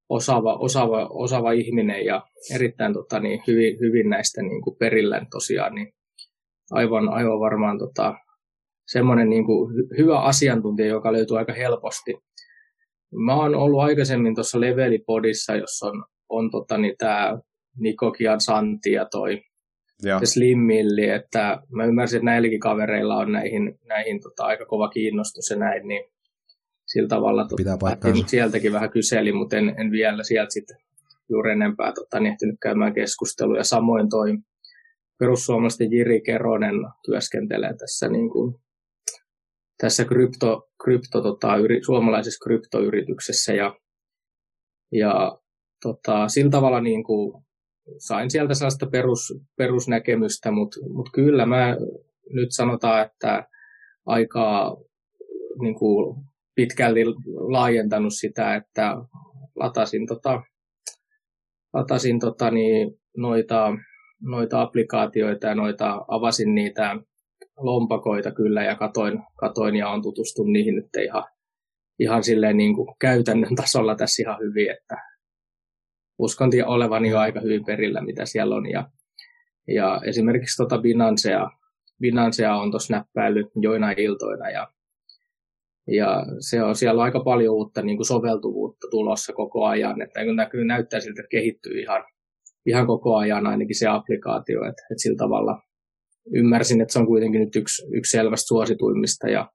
osaava, 0.10 0.54
osaava, 0.56 1.08
osaava 1.08 1.52
ihminen 1.52 2.06
ja 2.06 2.28
erittäin 2.56 2.94
tota, 2.94 3.20
niin, 3.20 3.44
hyvin, 3.48 3.80
hyvin 3.80 4.10
näistä 4.10 4.42
niin 4.42 4.62
kuin 4.62 4.76
perillä 4.80 5.26
tosiaan. 5.32 5.76
Niin 5.76 5.94
aivan, 6.72 7.10
aivan 7.10 7.40
varmaan 7.40 7.80
tota, 7.80 8.16
semmoinen 8.88 9.30
niin 9.30 9.46
kuin, 9.46 9.74
hyvä 9.98 10.20
asiantuntija, 10.20 10.88
joka 10.88 11.14
löytyy 11.14 11.38
aika 11.38 11.54
helposti. 11.54 12.14
Mä 13.26 13.36
oon 13.36 13.56
ollut 13.56 13.82
aikaisemmin 13.82 14.36
tuossa 14.36 14.62
Levelipodissa, 14.62 15.56
jossa 15.56 15.88
on, 15.88 16.04
on 16.30 16.52
tota, 16.52 16.78
niin, 16.78 16.96
tämä 16.98 17.40
Niko 17.78 18.14
Santi 18.38 18.92
ja 18.92 19.06
toi 19.06 19.42
ja. 20.04 20.20
Slimmilli, 20.24 21.10
että 21.10 21.62
mä 21.72 21.86
ymmärsin, 21.86 22.18
että 22.18 22.26
näilläkin 22.26 22.60
kavereilla 22.60 23.18
on 23.18 23.32
näihin, 23.32 23.80
näihin 23.88 24.22
tota, 24.22 24.44
aika 24.46 24.66
kova 24.66 24.90
kiinnostus 24.90 25.50
ja 25.50 25.56
näin, 25.56 25.88
niin 25.88 26.04
sillä 26.88 27.08
tavalla 27.08 27.48
tota, 27.48 28.28
sieltäkin 28.28 28.74
vähän 28.74 28.92
kyseli, 28.92 29.32
mutta 29.32 29.58
en, 29.58 29.76
en 29.78 29.92
vielä 29.92 30.24
sieltä 30.24 30.54
sitten 30.54 30.78
juuri 31.30 31.52
enempää 31.52 31.92
tota, 31.94 32.20
niin 32.20 32.32
ehtinyt 32.32 32.56
käymään 32.62 32.94
keskustelua. 32.94 33.64
samoin 33.64 34.10
toi 34.10 34.38
perussuomalaisten 35.20 35.92
Jiri 35.92 36.22
Keronen 36.22 36.76
työskentelee 37.06 37.74
tässä, 37.78 38.08
niin 38.10 38.30
kuin, 38.30 38.56
tässä 39.78 40.06
krypto, 40.06 40.70
krypto, 40.84 41.22
tota, 41.22 41.58
yri, 41.58 41.84
suomalaisessa 41.84 42.44
kryptoyrityksessä 42.44 43.54
ja, 43.54 43.76
ja 44.92 45.40
tota, 45.84 46.28
sillä 46.28 46.52
tavalla 46.52 46.82
niin 46.82 47.04
kuin, 47.04 47.44
sain 47.98 48.32
sieltä 48.32 48.54
sellaista 48.54 48.86
perus, 48.86 49.34
perusnäkemystä, 49.58 50.52
mutta 50.52 50.80
mut 50.94 51.10
kyllä 51.14 51.46
mä 51.46 51.78
nyt 52.34 52.52
sanotaan, 52.52 53.06
että 53.06 53.48
aika 54.06 54.78
niin 55.62 55.76
kuin 55.76 56.26
pitkälti 56.56 57.06
laajentanut 57.26 58.14
sitä, 58.14 58.56
että 58.56 58.96
latasin, 59.56 60.08
tota, 60.08 60.42
latasin 61.74 62.20
tota, 62.20 62.52
niin, 62.52 63.00
noita, 63.18 63.74
noita 64.22 64.62
applikaatioita 64.62 65.48
ja 65.48 65.56
noita, 65.56 66.06
avasin 66.08 66.56
niitä 66.56 66.96
lompakoita 67.58 68.32
kyllä 68.32 68.64
ja 68.64 68.76
katoin, 68.76 69.20
katoin 69.36 69.76
ja 69.76 69.90
on 69.90 70.02
tutustunut 70.02 70.52
niihin 70.52 70.76
nyt 70.76 70.90
ihan, 71.04 71.24
ihan 72.00 72.24
silleen 72.24 72.58
niin 72.58 72.76
kuin 72.76 72.96
käytännön 73.02 73.56
tasolla 73.56 73.96
tässä 73.96 74.24
ihan 74.24 74.40
hyvin, 74.40 74.72
että 74.72 74.96
uskon 76.20 76.50
olevan 76.66 77.06
jo 77.06 77.20
aika 77.20 77.40
hyvin 77.40 77.66
perillä, 77.66 78.02
mitä 78.02 78.26
siellä 78.26 78.56
on. 78.56 78.70
Ja, 78.70 78.90
ja 79.68 80.02
esimerkiksi 80.06 80.58
tota 80.58 80.78
Binancea, 80.78 81.50
Binancea 82.02 82.56
on 82.56 82.72
tuossa 82.72 82.94
näppäillyt 82.94 83.48
joina 83.62 83.92
iltoina 83.92 84.50
ja, 84.50 84.72
ja 85.88 86.26
se 86.40 86.64
on, 86.64 86.76
siellä 86.76 87.00
on 87.00 87.06
aika 87.06 87.20
paljon 87.20 87.56
uutta 87.56 87.82
niin 87.82 87.98
kuin 87.98 88.08
soveltuvuutta 88.08 88.88
tulossa 88.92 89.34
koko 89.34 89.66
ajan, 89.66 90.02
että 90.02 90.20
näkyy, 90.36 90.66
näyttää 90.66 91.00
siltä, 91.00 91.22
että 91.22 91.30
kehittyy 91.30 91.80
ihan, 91.80 92.04
ihan 92.66 92.88
koko 92.88 93.16
ajan 93.16 93.48
ainakin 93.48 93.80
se 93.80 93.88
applikaatio, 93.88 94.60
että, 94.60 94.84
että 94.92 95.02
sillä 95.02 95.18
tavalla 95.18 95.62
ymmärsin, 96.34 96.82
että 96.82 96.94
se 96.94 97.00
on 97.00 97.08
kuitenkin 97.08 97.42
nyt 97.42 97.56
yksi, 97.56 97.88
yksi 97.92 98.12
selvästi 98.12 98.48
suosituimmista. 98.48 99.30
Ja, 99.30 99.52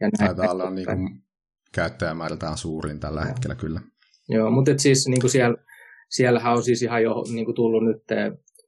ja 0.00 0.08
näin. 0.18 0.36
Taitaa 0.36 0.54
olla 0.54 0.70
niin 0.70 0.86
kuin 0.86 1.22
käyttäjämäärältään 1.74 2.58
suurin 2.58 3.00
tällä 3.00 3.24
hetkellä 3.24 3.54
kyllä. 3.54 3.80
Joo, 4.30 4.50
mutta 4.50 4.70
siis 4.76 5.08
niin 5.08 5.20
kuin 5.20 5.30
siellä, 5.30 5.56
siellähän 6.10 6.52
on 6.52 6.62
siis 6.62 6.82
ihan 6.82 7.02
jo 7.02 7.24
niin 7.32 7.44
kuin 7.44 7.54
tullut 7.54 7.84
nyt 7.84 8.02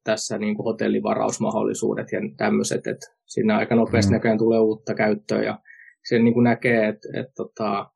tässä 0.04 0.38
niin 0.38 0.56
kuin 0.56 0.64
hotellivarausmahdollisuudet 0.64 2.06
ja 2.12 2.20
tämmöiset, 2.36 2.86
että 2.86 3.06
siinä 3.26 3.58
aika 3.58 3.74
nopeasti 3.74 4.10
mm. 4.10 4.14
näköjään 4.14 4.38
tulee 4.38 4.58
uutta 4.58 4.94
käyttöä 4.94 5.42
ja 5.42 5.58
sen 6.08 6.24
niin 6.24 6.34
kuin 6.34 6.44
näkee, 6.44 6.88
että, 6.88 7.08
että, 7.20 7.32
tota, 7.36 7.90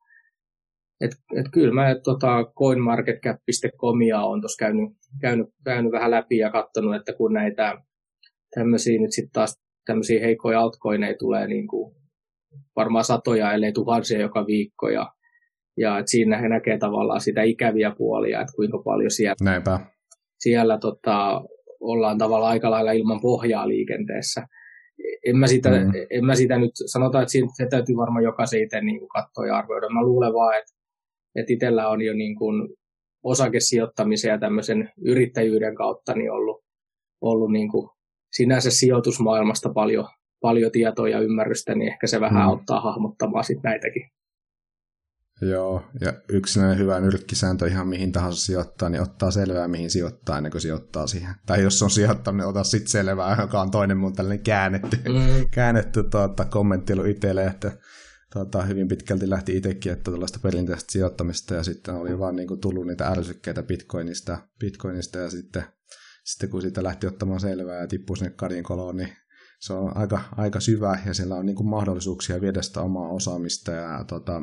että, 1.01 1.17
että 1.37 1.51
kyllä 1.51 1.73
mä 1.73 1.95
tota 2.03 2.45
coinmarketcap.comia 2.57 4.21
on 4.21 4.41
tuossa 4.41 4.65
käynyt, 4.65 4.89
käynyt, 5.21 5.47
käynyt, 5.65 5.91
vähän 5.91 6.11
läpi 6.11 6.37
ja 6.37 6.51
katsonut, 6.51 6.95
että 6.95 7.13
kun 7.13 7.33
näitä 7.33 7.75
tämmöisiä 8.55 9.01
nyt 9.01 9.11
sitten 9.11 9.33
taas 9.33 9.61
tämmöisiä 9.85 10.21
heikkoja 10.21 10.61
altcoineja 10.61 11.17
tulee 11.19 11.47
niin 11.47 11.67
kuin 11.67 11.95
varmaan 12.75 13.05
satoja, 13.05 13.53
ellei 13.53 13.71
tuhansia 13.71 14.19
joka 14.19 14.47
viikko 14.47 14.89
ja 14.89 15.13
ja 15.77 15.99
että 15.99 16.11
siinä 16.11 16.37
he 16.37 16.49
näkee 16.49 16.77
tavallaan 16.77 17.21
sitä 17.21 17.41
ikäviä 17.41 17.91
puolia, 17.97 18.41
että 18.41 18.53
kuinka 18.55 18.77
paljon 18.85 19.11
siellä, 19.11 19.35
Näinpä. 19.41 19.79
siellä 20.39 20.77
tota, 20.77 21.41
ollaan 21.79 22.17
tavallaan 22.17 22.51
aika 22.51 22.71
lailla 22.71 22.91
ilman 22.91 23.21
pohjaa 23.21 23.67
liikenteessä. 23.67 24.47
En 25.25 25.37
mä 25.37 25.47
sitä, 25.47 25.69
mm. 25.69 25.91
en 26.09 26.25
mä 26.25 26.35
sitä 26.35 26.57
nyt, 26.57 26.71
sanotaan, 26.85 27.21
että 27.21 27.31
siitä, 27.31 27.47
se 27.53 27.67
täytyy 27.69 27.95
varmaan 27.95 28.23
jokaisen 28.23 28.63
itse 28.63 28.81
niin 28.81 29.07
katsoa 29.07 29.47
ja 29.47 29.57
arvioida. 29.57 29.89
Mä 29.89 30.03
luulen 30.03 30.33
vaan, 30.33 30.57
että, 30.59 30.73
että 31.35 31.53
itsellä 31.53 31.89
on 31.89 32.01
jo 32.01 32.13
niin 32.13 32.35
kuin 32.35 32.69
osakesijoittamisen 33.23 34.29
ja 34.29 34.39
tämmöisen 34.39 34.91
yrittäjyyden 35.05 35.75
kautta 35.75 36.13
niin 36.13 36.31
ollut, 36.31 36.63
ollut 37.21 37.51
niin 37.51 37.71
kuin 37.71 37.89
sinänsä 38.31 38.71
sijoitusmaailmasta 38.71 39.69
paljon, 39.73 40.07
paljon 40.41 40.71
tietoa 40.71 41.09
ja 41.09 41.19
ymmärrystä, 41.19 41.75
niin 41.75 41.91
ehkä 41.91 42.07
se 42.07 42.21
vähän 42.21 42.43
mm. 42.43 42.49
auttaa 42.49 42.81
hahmottamaan 42.81 43.43
sit 43.43 43.63
näitäkin. 43.63 44.09
Joo, 45.41 45.85
ja 46.01 46.13
yksinäinen 46.29 46.77
hyvä 46.77 46.99
nyrkkisääntö 46.99 47.67
ihan 47.67 47.87
mihin 47.87 48.11
tahansa 48.11 48.45
sijoittaa, 48.45 48.89
niin 48.89 49.01
ottaa 49.01 49.31
selvää 49.31 49.67
mihin 49.67 49.89
sijoittaa 49.89 50.37
ennen 50.37 50.51
kuin 50.51 50.61
sijoittaa 50.61 51.07
siihen. 51.07 51.35
Tai 51.45 51.63
jos 51.63 51.83
on 51.83 51.91
sijoittanut, 51.91 52.37
niin 52.37 52.47
ota 52.47 52.63
sitten 52.63 52.91
selvää, 52.91 53.37
joka 53.41 53.61
on 53.61 53.71
toinen 53.71 53.97
mun 53.97 54.13
tällainen 54.13 54.43
käännetty, 54.43 54.97
mm. 54.97 55.49
käännetty 55.51 56.03
tuota, 56.03 56.45
kommentti 56.45 56.93
ollut 56.93 57.07
itselle, 57.07 57.45
että 57.45 57.71
tuota, 58.33 58.61
hyvin 58.61 58.87
pitkälti 58.87 59.29
lähti 59.29 59.57
itsekin, 59.57 59.91
että 59.91 60.11
tällaista 60.11 60.39
perinteistä 60.43 60.91
sijoittamista, 60.91 61.53
ja 61.53 61.63
sitten 61.63 61.95
oli 61.95 62.19
vaan 62.19 62.35
niin 62.35 62.47
kuin, 62.47 62.59
tullut 62.59 62.87
niitä 62.87 63.07
ärsykkeitä 63.07 63.63
Bitcoinista, 63.63 64.37
Bitcoinista 64.59 65.17
ja 65.17 65.29
sitten, 65.29 65.63
sitten 66.23 66.49
kun 66.49 66.61
siitä 66.61 66.83
lähti 66.83 67.07
ottamaan 67.07 67.39
selvää 67.39 67.81
ja 67.81 67.87
tippui 67.87 68.17
sinne 68.17 68.63
koloon, 68.63 68.97
niin 68.97 69.09
se 69.59 69.73
on 69.73 69.97
aika, 69.97 70.21
aika 70.37 70.59
syvä 70.59 70.99
ja 71.05 71.13
siellä 71.13 71.35
on 71.35 71.45
niin 71.45 71.55
kuin 71.55 71.69
mahdollisuuksia 71.69 72.41
viedä 72.41 72.61
sitä 72.61 72.81
omaa 72.81 73.09
osaamista 73.09 73.71
ja 73.71 74.03
tota, 74.03 74.41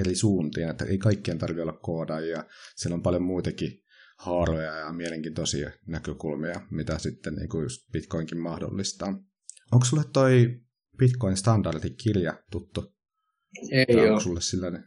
eri 0.00 0.14
suuntiin, 0.14 0.68
että 0.68 0.84
ei 0.84 0.98
kaikkien 0.98 1.38
tarvitse 1.38 1.62
olla 1.62 1.78
koodaajia. 1.82 2.44
Siellä 2.76 2.94
on 2.94 3.02
paljon 3.02 3.22
muitakin 3.22 3.82
haaroja 4.18 4.76
ja 4.76 4.92
mielenkiintoisia 4.92 5.70
näkökulmia, 5.86 6.60
mitä 6.70 6.98
sitten 6.98 7.34
niin 7.34 7.48
kuin 7.48 7.62
just 7.62 7.90
Bitcoinkin 7.92 8.38
mahdollistaa. 8.38 9.08
Onko 9.72 9.84
sulle 9.84 10.04
toi 10.12 10.60
Bitcoin 10.98 11.36
standardikirja 11.36 12.42
tuttu? 12.50 12.94
Ei 13.88 14.10
ole. 14.10 14.20
sulle 14.20 14.40
sellainen? 14.40 14.84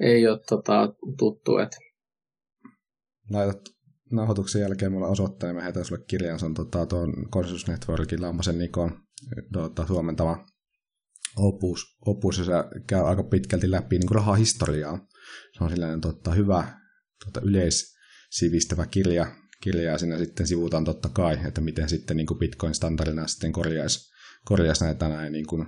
Ei 0.00 0.28
ole 0.28 0.40
tota, 0.48 0.94
tuttu. 1.18 1.58
Että... 1.58 1.76
Laitat 3.30 3.60
nauhoituksen 4.12 4.62
jälkeen 4.62 4.92
mulle 4.92 5.06
osoittaa, 5.06 5.48
ja 5.48 5.54
mä 5.54 5.62
heitän 5.62 5.84
sulle 5.84 6.04
kirjan. 6.06 6.38
Se 6.38 6.46
on 6.46 6.54
tota, 6.54 6.86
tuon 6.86 7.30
Consensus 7.30 7.66
Networkin 7.66 8.22
Lammasen 8.22 8.58
Nikon 8.58 9.02
tuota, 9.52 9.86
suomentama 9.86 10.46
opus, 11.36 11.96
opus 12.06 12.38
ja 12.38 12.44
se 12.44 12.52
käy 12.86 13.00
aika 13.00 13.22
pitkälti 13.22 13.70
läpi 13.70 13.98
niin 13.98 14.10
rahahistoriaa. 14.10 15.06
Se 15.58 15.64
on 15.64 15.70
sellainen 15.70 16.00
totta, 16.00 16.30
hyvä 16.30 16.80
tota, 17.24 17.40
yleissivistävä 17.40 18.86
kirja, 18.86 19.26
kirjaa 19.62 19.98
siinä 19.98 20.18
sitten 20.18 20.46
sivutaan 20.46 20.84
totta 20.84 21.08
kai, 21.08 21.38
että 21.46 21.60
miten 21.60 21.88
sitten 21.88 22.16
niin 22.16 22.26
kuin 22.26 22.38
Bitcoin-standardina 22.38 23.26
sitten 23.26 23.52
korjaisi, 23.52 24.10
korjaisi 24.44 24.84
näitä 24.84 25.08
näin 25.08 25.32
niin 25.32 25.46
kuin 25.46 25.66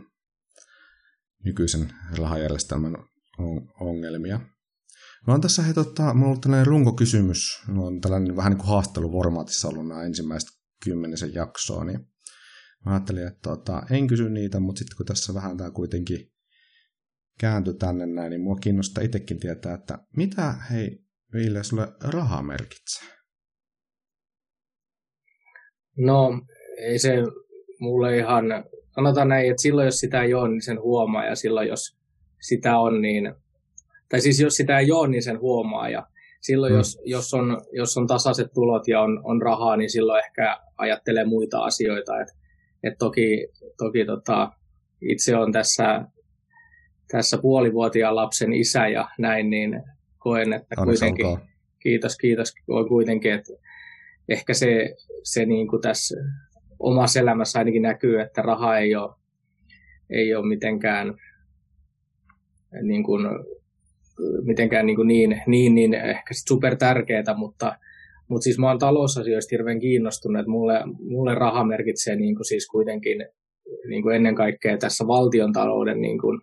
nykyisen 1.45 1.93
rahajärjestelmän 2.19 2.97
ongelmia. 3.81 4.41
Mä 5.27 5.35
on 5.35 5.41
tässä 5.41 5.63
he, 5.63 5.75
tota, 5.75 6.03
mulla 6.03 6.17
on 6.17 6.25
ollut 6.25 6.41
tällainen 6.41 6.67
runkokysymys, 6.67 7.63
mulla 7.69 7.87
on 7.87 8.01
tällainen 8.01 8.37
vähän 8.37 8.51
niin 8.51 8.59
kuin 8.59 8.69
haastatteluformaatissa 8.69 9.69
ollut 9.69 9.89
nämä 9.89 10.03
ensimmäiset 10.03 10.49
kymmenisen 10.85 11.35
jaksoa, 11.35 11.85
niin 11.85 12.12
mä 12.87 12.93
ajattelin, 12.93 13.27
että 13.27 13.41
tota, 13.43 13.83
en 13.91 14.07
kysy 14.07 14.31
niitä, 14.31 14.61
mutta 14.61 14.79
sitten 14.79 14.97
kun 14.97 15.07
tässä 15.07 15.35
vähän 15.35 15.57
tämä 15.57 15.71
kuitenkin 15.71 16.33
kääntyi 17.41 17.75
tänne 17.75 18.07
näin, 18.07 18.31
niin 18.31 18.41
mua 18.41 18.57
kiinnostaa 18.57 19.05
itsekin 19.05 19.41
tietää, 19.41 19.75
että 19.75 19.99
mitä 20.17 20.55
hei 20.71 20.99
Ville 21.33 21.65
sulle 21.65 21.89
raha 22.05 22.43
merkitsee? 22.43 23.09
No, 25.99 26.31
ei 26.79 26.99
se 26.99 27.11
mulle 27.81 28.19
ihan, 28.19 28.45
sanotaan 28.95 29.29
näin, 29.29 29.51
että 29.51 29.63
silloin 29.63 29.85
jos 29.85 30.01
sitä 30.01 30.23
ei 30.23 30.35
ole, 30.35 30.49
niin 30.49 30.63
sen 30.63 30.81
huomaa, 30.81 31.25
ja 31.25 31.35
silloin 31.35 31.69
jos 31.69 31.99
sitä 32.41 32.79
on, 32.79 33.03
niin, 33.03 33.35
tai 34.09 34.21
siis 34.21 34.41
jos 34.41 34.55
sitä 34.55 34.79
ei 34.79 34.93
ole, 34.93 35.09
niin 35.09 35.23
sen 35.23 35.41
huomaa, 35.41 35.89
ja 35.89 36.07
silloin 36.41 36.73
mm. 36.73 36.79
jos, 36.79 36.99
jos, 37.05 37.35
on, 37.35 37.61
jos 37.73 37.97
on 37.97 38.07
tasaiset 38.07 38.53
tulot 38.55 38.89
ja 38.89 39.01
on, 39.01 39.21
on 39.25 39.43
rahaa, 39.43 39.77
niin 39.77 39.91
silloin 39.91 40.25
ehkä 40.25 40.61
ajattelee 40.79 41.25
muita 41.25 41.65
asioita, 41.65 42.21
että 42.21 42.35
et 42.83 42.95
toki, 42.99 43.49
toki 43.79 44.05
tota, 44.05 44.53
itse 45.01 45.37
on 45.37 45.53
tässä, 45.53 46.05
tässä 47.11 47.39
puolivuotiaan 47.39 48.17
lapsen 48.17 48.53
isä 48.53 48.89
ja 48.89 49.09
näin, 49.19 49.51
niin 49.51 49.83
koen, 50.19 50.53
että 50.53 50.75
Onneksi 50.79 51.01
kuitenkin, 51.01 51.49
kiitos, 51.79 52.17
kiitos, 52.17 52.55
koen 52.67 52.89
kuitenkin, 52.89 53.33
että 53.33 53.53
ehkä 54.29 54.55
se, 54.55 54.95
se 55.23 55.47
niin 55.47 55.69
kuin 55.69 55.83
tässä 55.83 56.17
omassa 56.79 57.21
elämässä 57.21 57.59
ainakin 57.59 57.83
näkyy, 57.83 58.21
että 58.21 58.43
raha 58.43 58.79
ei 58.79 58.97
ole, 58.97 59.15
ei 60.11 60.35
ole 60.35 60.49
mitenkään 60.49 61.15
niin, 62.83 63.05
kuin, 63.05 63.27
mitenkään 64.43 64.87
niin, 64.87 64.97
kuin 64.97 65.09
niin, 65.09 65.43
niin, 65.47 65.75
niin 65.75 65.95
ehkä 65.95 66.35
super 66.49 66.77
tärkeää, 66.77 67.35
mutta, 67.37 67.79
mutta 68.33 68.45
siis 68.45 68.59
mä 68.59 68.69
oon 68.69 68.79
talousasioista 68.79 69.49
hirveän 69.51 69.81
kiinnostunut, 69.81 70.41
että 70.41 70.51
mulle, 70.51 70.81
mulle 71.01 71.35
raha 71.35 71.65
merkitsee 71.65 72.17
niin 72.17 72.37
kuin 72.37 72.45
siis 72.45 72.67
kuitenkin 72.67 73.27
niin 73.89 74.03
kuin 74.03 74.17
ennen 74.17 74.35
kaikkea 74.35 74.79
tässä 74.79 75.07
valtion 75.07 75.53
talouden 75.53 76.01
niin 76.01 76.21
kuin 76.21 76.41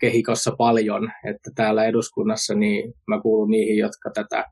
kehikossa 0.00 0.52
paljon, 0.58 1.10
että 1.30 1.50
täällä 1.54 1.84
eduskunnassa 1.84 2.54
niin 2.54 2.94
mä 3.06 3.20
kuulun 3.20 3.50
niihin, 3.50 3.76
jotka 3.76 4.10
tätä 4.14 4.44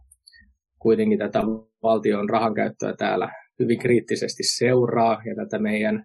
kuitenkin 0.78 1.18
tätä 1.18 1.42
valtion 1.82 2.30
rahankäyttöä 2.30 2.94
täällä 2.99 3.32
hyvin 3.58 3.78
kriittisesti 3.78 4.42
seuraa. 4.42 5.23
Ja 5.26 5.35
tätä 5.37 5.58
meidän 5.58 6.04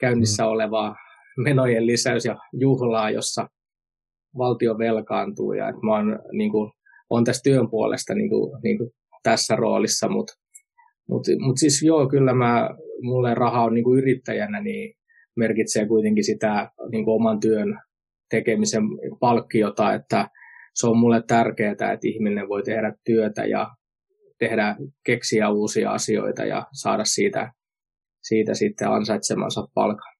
käynnissä 0.00 0.42
mm. 0.42 0.48
olevaa 0.48 0.96
menojen 1.36 1.86
lisäys 1.86 2.24
ja 2.24 2.36
juhlaa, 2.52 3.10
jossa 3.10 3.48
valtio 4.38 4.78
velkaantuu. 4.78 5.52
Ja 5.52 5.68
että 5.68 5.86
mä 5.86 5.92
oon, 5.92 6.18
niin 6.32 6.50
kuin, 6.50 6.72
on 7.10 7.24
tässä 7.24 7.42
työn 7.44 7.70
puolesta 7.70 8.14
niin 8.14 8.30
kuin, 8.30 8.60
niin 8.62 8.78
kuin 8.78 8.90
tässä 9.22 9.56
roolissa, 9.56 10.08
mutta 10.08 10.32
mut, 11.08 11.22
mut 11.38 11.58
siis 11.58 11.82
joo, 11.82 12.08
kyllä 12.08 12.34
mä, 12.34 12.70
mulle 13.02 13.34
raha 13.34 13.64
on 13.64 13.74
niin 13.74 13.84
kuin 13.84 13.98
yrittäjänä, 13.98 14.60
niin 14.60 14.94
merkitsee 15.36 15.86
kuitenkin 15.86 16.24
sitä 16.24 16.70
niin 16.90 17.04
kuin 17.04 17.14
oman 17.14 17.40
työn 17.40 17.80
tekemisen 18.30 18.82
palkkiota, 19.20 19.94
että 19.94 20.28
se 20.74 20.86
on 20.86 20.98
mulle 20.98 21.22
tärkeää, 21.26 21.72
että 21.72 21.98
ihminen 22.04 22.48
voi 22.48 22.62
tehdä 22.62 22.94
työtä 23.04 23.44
ja 23.44 23.70
tehdä, 24.38 24.76
keksiä 25.04 25.50
uusia 25.50 25.90
asioita 25.90 26.44
ja 26.44 26.66
saada 26.72 27.04
siitä, 27.04 27.52
siitä 28.22 28.54
sitten 28.54 28.88
ansaitsemansa 28.88 29.68
palkan. 29.74 30.12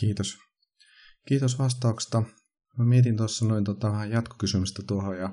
Kiitos. 0.00 0.38
Kiitos 1.28 1.58
vastauksesta. 1.58 2.22
Mä 2.78 2.84
mietin 2.84 3.16
tuossa 3.16 3.46
noin 3.46 3.64
tota, 3.64 3.92
jatkokysymystä 4.10 4.82
tuohon 4.86 5.18
ja 5.18 5.30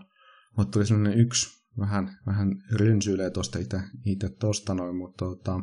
mutta 0.57 0.71
tuli 0.71 0.85
sellainen 0.85 1.19
yksi 1.19 1.59
vähän, 1.79 2.17
vähän 2.25 2.63
rynsyilee 2.71 3.29
tuosta 3.29 3.59
itse 4.05 4.29
tuosta 4.29 4.73
noin, 4.73 4.95
mutta 4.95 5.25
tota, 5.25 5.59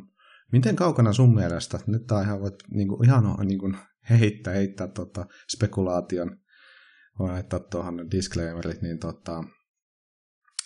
miten 0.53 0.77
kaukana 0.77 1.13
sun 1.13 1.35
mielestä, 1.35 1.81
nyt 1.87 2.07
tää 2.07 2.23
ihan 2.23 2.41
voit 2.41 2.55
niinku, 2.71 3.03
ihan 3.05 3.47
niinku, 3.47 3.73
heittää, 4.11 4.55
heittää 4.55 4.89
tota, 4.89 5.27
spekulaation, 5.57 6.39
voi 7.19 7.31
laittaa 7.31 7.61
tuohon 7.61 8.11
disclaimerit, 8.11 8.83
niin 8.83 8.99
tota, 8.99 9.45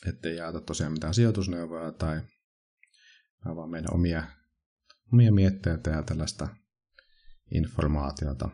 ettei 0.06 0.36
jaeta 0.36 0.60
tosiaan 0.60 0.92
mitään 0.92 1.14
sijoitusneuvoja 1.14 1.92
tai 1.92 2.20
vaan 3.44 3.70
meidän 3.70 3.94
omia, 3.94 4.24
omia 5.12 5.32
mietteitä 5.32 5.90
ja 5.90 6.02
tällaista 6.02 6.48
informaatiota. 7.54 8.50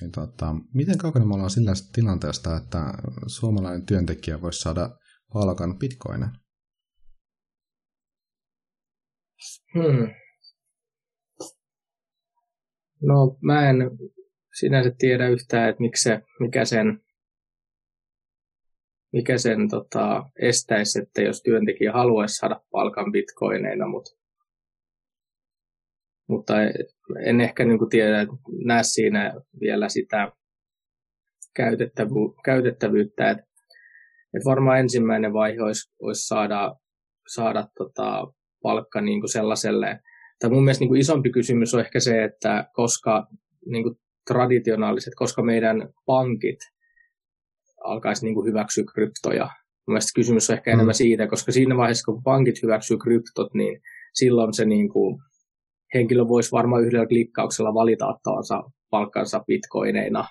Niin 0.00 0.12
tota, 0.12 0.54
miten 0.74 0.98
kaukana 0.98 1.24
me 1.24 1.34
ollaan 1.34 1.50
sillä 1.50 1.72
tilanteesta, 1.92 2.56
että 2.56 2.78
suomalainen 3.26 3.86
työntekijä 3.86 4.42
voisi 4.42 4.60
saada 4.60 4.98
palkan 5.32 5.78
bitcoina? 5.78 6.32
Hmm. 9.74 10.08
No 13.02 13.38
mä 13.42 13.70
en 13.70 13.76
sinänsä 14.58 14.90
tiedä 14.98 15.28
yhtään, 15.28 15.68
että 15.70 15.80
miksi 15.80 16.02
se, 16.02 16.22
mikä 16.40 16.64
sen 16.64 17.06
mikä 19.12 19.38
sen 19.38 19.68
tota, 19.70 20.30
estäisi, 20.42 20.98
että 21.02 21.22
jos 21.22 21.42
työntekijä 21.42 21.92
haluaisi 21.92 22.34
saada 22.34 22.60
palkan 22.70 23.12
bitcoineina, 23.12 23.88
mutta, 23.88 24.10
mutta 26.28 26.54
en 27.24 27.40
ehkä 27.40 27.64
niin 27.64 27.78
kuin 27.78 27.90
tiedä, 27.90 28.26
näe 28.64 28.82
siinä 28.82 29.34
vielä 29.60 29.88
sitä 29.88 30.32
käytettävy- 31.58 32.34
käytettävyyttä, 32.44 33.30
että, 33.30 33.44
että 34.34 34.44
varmaan 34.44 34.80
ensimmäinen 34.80 35.32
vaihe 35.32 35.62
olisi, 35.62 35.92
olisi 36.02 36.26
saada, 36.26 36.76
saada 37.28 37.68
tota, 37.78 38.32
palkka 38.62 39.00
niin 39.00 39.20
kuin 39.20 39.32
sellaiselle, 39.32 40.00
tai 40.38 40.50
mun 40.50 40.64
mielestä 40.64 40.82
niin 40.82 40.88
kuin 40.88 41.00
isompi 41.00 41.30
kysymys 41.30 41.74
on 41.74 41.80
ehkä 41.80 42.00
se, 42.00 42.24
että 42.24 42.70
koska 42.72 43.26
niin 43.66 43.82
kuin 43.82 43.96
traditionaaliset, 44.26 45.14
koska 45.16 45.42
meidän 45.42 45.88
pankit 46.06 46.58
alkaisi 47.84 48.24
niin 48.24 48.34
kuin 48.34 48.48
hyväksyä 48.48 48.84
kryptoja. 48.94 49.48
Mielestäni 49.86 50.22
kysymys 50.22 50.50
on 50.50 50.56
ehkä 50.56 50.70
mm. 50.70 50.74
enemmän 50.74 50.94
siitä, 50.94 51.26
koska 51.26 51.52
siinä 51.52 51.76
vaiheessa, 51.76 52.12
kun 52.12 52.22
pankit 52.22 52.62
hyväksyy 52.62 52.98
kryptot, 52.98 53.54
niin 53.54 53.80
silloin 54.14 54.54
se 54.54 54.64
niin 54.64 54.88
kuin, 54.88 55.18
henkilö 55.96 56.28
voisi 56.28 56.52
varmaan 56.52 56.84
yhdellä 56.84 57.06
klikkauksella 57.06 57.74
valita 57.74 58.06
ottavansa 58.06 58.62
palkkansa 58.90 59.44
bitcoineina. 59.46 60.24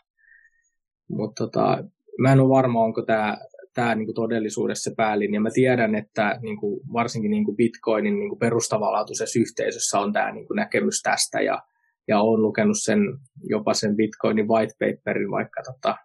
Mutta 1.09 1.43
tota, 1.43 1.83
mä 2.19 2.31
en 2.31 2.39
ole 2.39 2.49
varma, 2.49 2.83
onko 2.83 3.01
tämä 3.01 3.37
tämä 3.75 3.95
niin 3.95 4.05
kuin 4.05 4.15
todellisuudessa 4.15 4.89
se 4.89 4.95
päälinja. 4.95 5.41
Mä 5.41 5.49
tiedän, 5.53 5.95
että 5.95 6.39
niin 6.41 6.57
kuin, 6.57 6.79
varsinkin 6.93 7.31
niin 7.31 7.45
kuin 7.45 7.57
Bitcoinin 7.57 8.19
niin 8.19 8.29
kuin 8.29 8.39
perustavanlaatuisessa 8.39 9.39
yhteisössä 9.39 9.99
on 9.99 10.13
tämä 10.13 10.31
niin 10.31 10.47
kuin 10.47 10.55
näkemys 10.55 11.01
tästä 11.01 11.41
ja, 11.41 11.61
ja 12.07 12.19
olen 12.19 12.41
lukenut 12.41 12.77
sen, 12.79 12.99
jopa 13.43 13.73
sen 13.73 13.95
Bitcoinin 13.95 14.47
white 14.47 14.73
paperin, 14.79 15.31
vaikka 15.31 15.61
tota, 15.63 15.95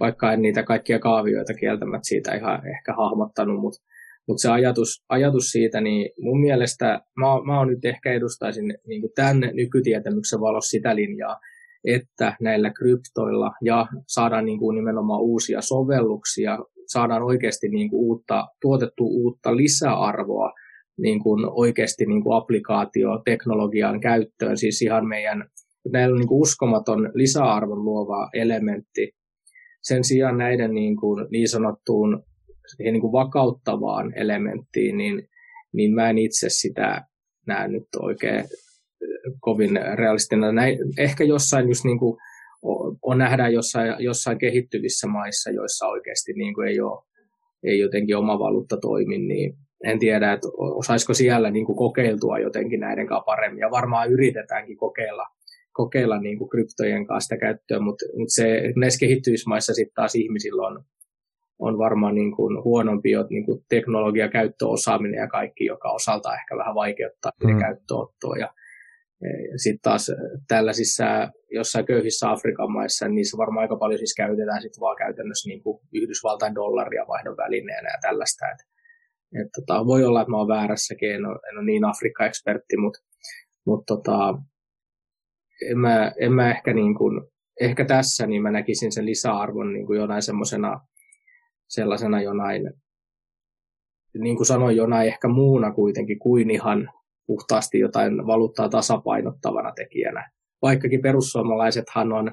vaikka 0.00 0.32
en 0.32 0.42
niitä 0.42 0.62
kaikkia 0.62 0.98
kaavioita 0.98 1.54
kieltämättä 1.54 2.08
siitä 2.08 2.34
ihan 2.34 2.66
ehkä 2.66 2.94
hahmottanut, 2.94 3.60
mutta 3.60 3.82
mut 4.28 4.40
se 4.40 4.50
ajatus, 4.50 5.04
ajatus 5.08 5.44
siitä, 5.50 5.80
niin 5.80 6.10
mun 6.20 6.40
mielestä 6.40 7.00
mä, 7.16 7.26
mä 7.46 7.58
oon 7.58 7.68
nyt 7.68 7.84
ehkä 7.84 8.12
edustaisin 8.12 8.74
niin 8.86 9.02
tämän 9.14 9.40
nykytietämyksen 9.52 10.40
valossa 10.40 10.70
sitä 10.70 10.96
linjaa, 10.96 11.36
että 11.84 12.36
näillä 12.40 12.70
kryptoilla 12.70 13.50
ja 13.64 13.86
saadaan 14.06 14.44
niin 14.44 14.58
kuin 14.58 14.74
nimenomaan 14.74 15.22
uusia 15.22 15.60
sovelluksia, 15.60 16.58
saadaan 16.86 17.22
oikeasti 17.22 17.68
niin 17.68 17.90
kuin 17.90 18.00
uutta, 18.00 18.48
tuotettu 18.60 19.04
uutta 19.06 19.56
lisäarvoa 19.56 20.52
niin 20.98 21.22
kuin 21.22 21.44
oikeasti 21.50 22.06
niin 22.06 22.22
kuin 22.22 22.36
applikaatio-teknologian 22.36 24.00
käyttöön, 24.00 24.56
siis 24.56 24.82
ihan 24.82 25.06
meidän, 25.06 25.44
näillä 25.92 26.14
on 26.14 26.18
niin 26.18 26.28
kuin 26.28 26.42
uskomaton 26.42 27.10
lisäarvon 27.14 27.84
luova 27.84 28.30
elementti. 28.34 29.12
Sen 29.82 30.04
sijaan 30.04 30.38
näiden 30.38 30.74
niin, 30.74 30.96
kuin, 30.96 31.26
niin 31.30 31.48
sanottuun 31.48 32.24
niin 32.78 33.00
kuin 33.00 33.12
vakauttavaan 33.12 34.12
elementtiin, 34.16 34.96
niin, 34.96 35.28
niin 35.72 35.94
mä 35.94 36.10
en 36.10 36.18
itse 36.18 36.46
sitä 36.48 37.04
näe 37.46 37.68
nyt 37.68 37.86
oikein 37.98 38.44
kovin 39.40 39.70
realistina. 39.94 40.52
Näin, 40.52 40.78
ehkä 40.98 41.24
jossain 41.24 41.68
just 41.68 41.84
niin 41.84 41.98
kuin 41.98 42.18
on 43.02 43.18
nähdä 43.18 43.48
jossain, 43.48 43.94
jossain 43.98 44.38
kehittyvissä 44.38 45.06
maissa, 45.06 45.50
joissa 45.50 45.86
oikeasti 45.86 46.32
niin 46.32 46.54
kuin 46.54 46.68
ei, 46.68 46.80
ole, 46.80 47.04
ei 47.64 47.78
jotenkin 47.78 48.16
oma 48.16 48.38
valuutta 48.38 48.76
toimi, 48.76 49.18
niin 49.18 49.54
en 49.84 49.98
tiedä, 49.98 50.32
että 50.32 50.48
osaisiko 50.58 51.14
siellä 51.14 51.50
niin 51.50 51.66
kuin 51.66 51.76
kokeiltua 51.76 52.38
jotenkin 52.38 52.80
näiden 52.80 53.06
kanssa 53.06 53.24
paremmin. 53.24 53.60
Ja 53.60 53.70
varmaan 53.70 54.12
yritetäänkin 54.12 54.76
kokeilla 54.76 55.26
kokeilla 55.72 56.20
niin 56.20 56.38
kuin 56.38 56.48
kryptojen 56.48 57.06
kanssa 57.06 57.26
sitä 57.26 57.40
käyttöä, 57.40 57.80
mutta, 57.80 58.04
mutta 58.16 58.34
se, 58.34 58.72
näissä 58.76 59.00
kehittyvissä 59.00 59.48
maissa 59.48 59.74
sitten 59.74 59.94
taas 59.94 60.14
ihmisillä 60.14 60.66
on, 60.66 60.84
on 61.58 61.78
varmaan 61.78 62.14
niin 62.14 62.36
kuin 62.36 62.64
huonompi 62.64 63.10
jo 63.10 63.26
niin 63.30 63.44
kuin 63.44 63.64
teknologiakäyttöosaaminen 63.68 65.18
ja 65.18 65.28
kaikki, 65.28 65.64
joka 65.64 65.90
osalta 65.90 66.34
ehkä 66.34 66.56
vähän 66.56 66.74
vaikeuttaa 66.74 67.32
mm. 67.44 67.58
käyttöottoa. 67.58 68.36
Ja, 68.36 68.54
sitten 69.56 69.82
taas 69.82 70.10
tällaisissa 70.48 71.04
jossain 71.50 71.86
köyhissä 71.86 72.30
Afrikan 72.30 72.72
maissa, 72.72 73.06
niin 73.06 73.14
niissä 73.14 73.38
varmaan 73.38 73.64
aika 73.64 73.76
paljon 73.76 73.98
siis 73.98 74.14
käytetään 74.14 74.62
sitten 74.62 74.80
vaan 74.80 74.96
käytännössä 74.96 75.48
niin 75.48 75.62
kuin 75.62 75.80
Yhdysvaltain 75.92 76.54
dollaria 76.54 77.04
vaihdon 77.08 77.36
välineenä 77.36 77.88
ja 77.88 77.98
tällaista. 78.02 78.46
Et, 78.50 78.60
et 79.40 79.48
tota, 79.56 79.86
voi 79.86 80.04
olla, 80.04 80.20
että 80.20 80.30
mä 80.30 80.36
oon 80.36 80.48
väärässäkin, 80.48 81.14
en 81.14 81.26
ole, 81.26 81.38
en 81.52 81.58
ole 81.58 81.64
niin 81.64 81.84
Afrikka-ekspertti, 81.84 82.76
mutta 82.76 82.98
mut 83.66 83.82
tota, 83.86 84.34
en, 85.70 85.78
mä, 85.78 86.12
en 86.20 86.32
mä 86.32 86.50
ehkä, 86.50 86.74
niin 86.74 86.94
kuin, 86.94 87.22
ehkä 87.60 87.84
tässä 87.84 88.26
niin 88.26 88.42
mä 88.42 88.50
näkisin 88.50 88.92
sen 88.92 89.06
lisäarvon 89.06 89.72
niin 89.72 89.86
kuin 89.86 89.98
jonain 89.98 90.22
semmoisena 90.22 90.80
sellaisena 91.72 92.22
jonain, 92.22 92.72
niin 94.18 94.36
kuin 94.36 94.46
sanoin, 94.46 94.76
jonain 94.76 95.08
ehkä 95.08 95.28
muuna 95.28 95.72
kuitenkin 95.72 96.18
kuin 96.18 96.50
ihan 96.50 96.90
puhtaasti 97.26 97.78
jotain 97.78 98.26
valuuttaa 98.26 98.68
tasapainottavana 98.68 99.72
tekijänä. 99.72 100.30
Vaikkakin 100.62 101.02
perussuomalaisethan 101.02 102.12
on, 102.12 102.32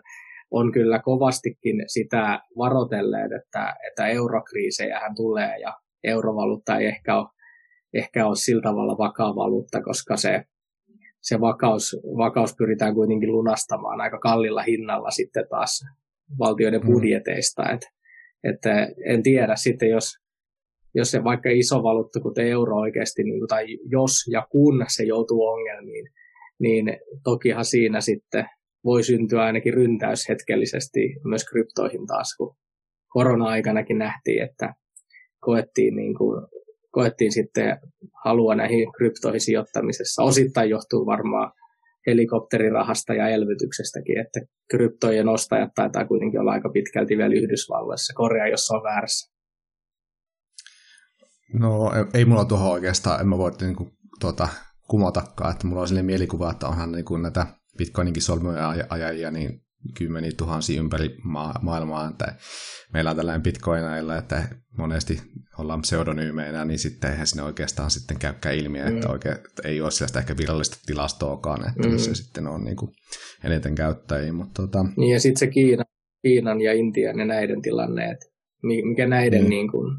on 0.51 0.71
kyllä 0.71 0.99
kovastikin 0.99 1.83
sitä 1.87 2.39
varotelleet, 2.57 3.31
että, 3.31 3.75
että 3.87 4.07
eurokriisejähän 4.07 5.15
tulee 5.15 5.59
ja 5.59 5.73
eurovaluutta 6.03 6.77
ei 6.77 6.85
ehkä 6.85 7.17
ole, 7.17 7.27
ehkä 7.93 8.27
ole 8.27 8.35
sillä 8.35 8.61
tavalla 8.61 8.97
vakaa 8.97 9.35
valuutta, 9.35 9.81
koska 9.81 10.17
se, 10.17 10.43
se 11.21 11.41
vakaus, 11.41 11.97
vakaus 12.17 12.55
pyritään 12.57 12.93
kuitenkin 12.93 13.31
lunastamaan 13.31 14.01
aika 14.01 14.19
kallilla 14.19 14.61
hinnalla 14.61 15.11
sitten 15.11 15.45
taas 15.49 15.85
valtioiden 16.39 16.81
mm. 16.81 16.91
budjeteista. 16.91 17.63
Mm. 17.63 17.73
Et, 17.73 17.81
että 18.43 18.87
en 19.05 19.23
tiedä 19.23 19.55
sitten, 19.55 19.89
jos, 19.89 20.13
jos 20.95 21.11
se 21.11 21.23
vaikka 21.23 21.49
iso 21.49 21.83
valuutta, 21.83 22.19
kuten 22.19 22.47
euro 22.47 22.75
oikeasti, 22.75 23.23
niin, 23.23 23.47
tai 23.47 23.65
jos 23.85 24.11
ja 24.31 24.47
kun 24.51 24.85
se 24.87 25.03
joutuu 25.03 25.47
ongelmiin, 25.47 26.05
niin 26.59 26.97
tokihan 27.23 27.65
siinä 27.65 28.01
sitten 28.01 28.45
voi 28.83 29.03
syntyä 29.03 29.41
ainakin 29.43 29.73
ryntäys 29.73 30.29
hetkellisesti 30.29 30.99
myös 31.23 31.45
kryptoihin 31.45 32.05
taas, 32.07 32.35
kun 32.37 32.55
korona-aikanakin 33.07 33.97
nähtiin, 33.97 34.43
että 34.43 34.73
koettiin, 35.39 35.95
niin 35.95 36.15
kuin, 36.17 36.47
koettiin 36.91 37.31
sitten 37.31 37.77
halua 38.23 38.55
näihin 38.55 38.91
kryptoihin 38.97 39.41
sijoittamisessa. 39.41 40.23
Osittain 40.23 40.69
johtuu 40.69 41.05
varmaan 41.05 41.51
helikopterirahasta 42.09 43.13
ja 43.13 43.27
elvytyksestäkin, 43.27 44.19
että 44.19 44.39
kryptojen 44.71 45.27
ostajat 45.27 45.69
taitaa 45.75 46.05
kuitenkin 46.05 46.39
olla 46.39 46.51
aika 46.51 46.69
pitkälti 46.69 47.17
vielä 47.17 47.33
Yhdysvalloissa. 47.33 48.13
Korjaa, 48.13 48.47
jos 48.47 48.71
on 48.71 48.83
väärässä. 48.83 49.33
No 51.53 51.91
ei 52.13 52.25
mulla 52.25 52.45
tuohon 52.45 52.71
oikeastaan, 52.71 53.21
en 53.21 53.27
mä 53.27 53.37
voi 53.37 53.51
niin 53.61 53.75
kuin, 53.75 53.89
tuota, 54.19 54.47
kumotakaan, 54.87 55.51
että 55.51 55.67
mulla 55.67 55.81
on 55.81 55.87
sellainen 55.87 56.05
mielikuva, 56.05 56.51
että 56.51 56.67
onhan 56.67 56.91
niin 56.91 57.05
kuin 57.05 57.21
näitä 57.21 57.45
Bitcoininkin 57.77 58.23
solmuja 58.23 58.73
ajajia 58.89 59.31
niin 59.31 59.61
kymmeniä 59.97 60.31
tuhansia 60.37 60.79
ympäri 60.79 61.17
ma- 61.23 61.55
maailmaa, 61.61 62.09
että 62.09 62.35
meillä 62.93 63.09
on 63.09 63.15
tällainen 63.15 63.43
bitcoinailla, 63.43 64.17
että 64.17 64.43
monesti 64.77 65.21
ollaan 65.57 65.81
pseudonyymeinä, 65.81 66.65
niin 66.65 66.79
sitten 66.79 67.11
eihän 67.11 67.27
sinne 67.27 67.43
oikeastaan 67.43 67.91
sitten 67.91 68.19
käykään 68.19 68.55
ilmi, 68.55 68.79
että, 68.79 69.07
mm. 69.07 69.11
oikein, 69.11 69.35
että 69.35 69.61
ei 69.65 69.81
ole 69.81 69.91
sellaista 69.91 70.19
ehkä 70.19 70.37
virallista 70.37 70.77
tilastoakaan, 70.85 71.69
että 71.69 71.87
mm. 71.87 71.93
missä 71.93 72.13
sitten 72.13 72.47
on 72.47 72.63
niin 72.63 72.75
kuin 72.75 72.91
eniten 73.43 73.75
käyttäjiä. 73.75 74.33
Mutta 74.33 74.61
tota... 74.61 74.85
Niin 74.97 75.13
ja 75.13 75.19
sitten 75.19 75.39
se 75.39 75.47
Kiina, 75.47 75.83
Kiinan 76.21 76.61
ja 76.61 76.73
Intian 76.73 77.19
ja 77.19 77.25
näiden 77.25 77.61
tilanne, 77.61 78.11
että 78.11 78.25
mikä 78.63 79.07
näiden, 79.07 79.43
mm. 79.43 79.49
niin 79.49 79.71
kuin, 79.71 79.97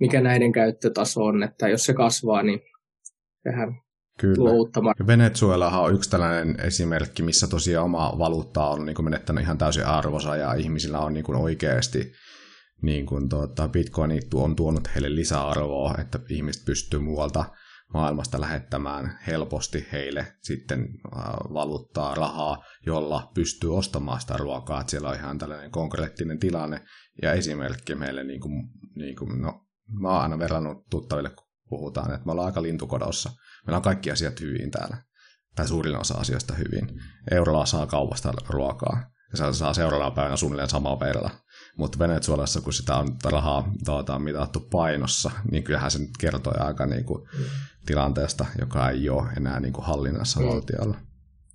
mikä 0.00 0.20
näiden 0.20 0.52
käyttötaso 0.52 1.24
on, 1.24 1.42
että 1.42 1.68
jos 1.68 1.84
se 1.84 1.94
kasvaa, 1.94 2.42
niin 2.42 2.60
sehän 3.42 3.80
Kyllä. 4.20 4.50
Ja 4.98 5.06
Venezuela 5.06 5.80
on 5.80 5.94
yksi 5.94 6.10
tällainen 6.10 6.60
esimerkki, 6.60 7.22
missä 7.22 7.46
tosiaan 7.46 7.84
oma 7.84 8.14
valuutta 8.18 8.66
on 8.66 8.86
niin 8.86 8.94
kuin 8.94 9.04
menettänyt 9.04 9.44
ihan 9.44 9.58
täysin 9.58 9.86
arvosa 9.86 10.36
ja 10.36 10.54
ihmisillä 10.54 10.98
on 10.98 11.14
niin 11.14 11.24
kuin 11.24 11.38
oikeasti 11.38 12.12
niin 12.82 13.06
kuin 13.06 13.28
tuota, 13.28 13.68
Bitcoin 13.68 14.20
on 14.34 14.56
tuonut 14.56 14.88
heille 14.94 15.14
lisäarvoa, 15.14 15.94
että 15.98 16.20
ihmiset 16.28 16.64
pystyy 16.64 17.00
muualta 17.00 17.44
maailmasta 17.94 18.40
lähettämään 18.40 19.18
helposti 19.26 19.86
heille 19.92 20.26
sitten 20.42 20.88
valuuttaa, 21.52 22.14
rahaa, 22.14 22.64
jolla 22.86 23.30
pystyy 23.34 23.76
ostamaan 23.76 24.20
sitä 24.20 24.36
ruokaa. 24.36 24.80
Että 24.80 24.90
siellä 24.90 25.08
on 25.08 25.14
ihan 25.14 25.38
tällainen 25.38 25.70
konkreettinen 25.70 26.38
tilanne 26.38 26.80
ja 27.22 27.32
esimerkki 27.32 27.94
meille, 27.94 28.24
niin 28.24 28.40
kuin, 28.40 28.52
niin 28.94 29.16
kuin, 29.16 29.42
no, 29.42 29.66
mä 30.00 30.08
oon 30.08 30.22
aina 30.22 30.38
verrannut 30.38 30.86
tuttaville, 30.90 31.30
kun 31.30 31.45
puhutaan, 31.68 32.14
että 32.14 32.26
me 32.26 32.32
ollaan 32.32 32.46
aika 32.46 32.62
lintukodossa– 32.62 33.30
Meillä 33.66 33.76
on 33.76 33.82
kaikki 33.82 34.10
asiat 34.10 34.40
hyvin 34.40 34.70
täällä. 34.70 34.96
Tai 35.56 35.68
suurin 35.68 35.96
osa 35.96 36.14
asioista 36.14 36.54
hyvin. 36.54 37.00
Eurolla 37.30 37.66
saa 37.66 37.86
kaupasta 37.86 38.32
ruokaa. 38.48 39.10
Ja 39.32 39.36
se 39.36 39.58
saa 39.58 39.74
seuraavana 39.74 40.10
päivänä 40.10 40.36
suunnilleen 40.36 40.68
samaa 40.68 40.96
perillä. 40.96 41.30
Mutta 41.78 41.98
Venezuelassa, 41.98 42.60
kun 42.60 42.72
sitä 42.72 42.96
on 42.96 43.08
rahaa 43.24 43.72
tuota, 43.84 44.18
mitattu 44.18 44.60
painossa, 44.60 45.30
niin 45.50 45.64
kyllähän 45.64 45.90
se 45.90 45.98
nyt 45.98 46.10
kertoo 46.20 46.52
aika 46.58 46.86
niin 46.86 47.04
kuin, 47.04 47.28
tilanteesta, 47.86 48.46
joka 48.58 48.90
ei 48.90 49.08
ole 49.08 49.28
enää 49.36 49.60
niin 49.60 49.72
kuin 49.72 49.84
hallinnassa 49.84 50.40
mm. 50.40 50.46
valtiolla. 50.46 50.96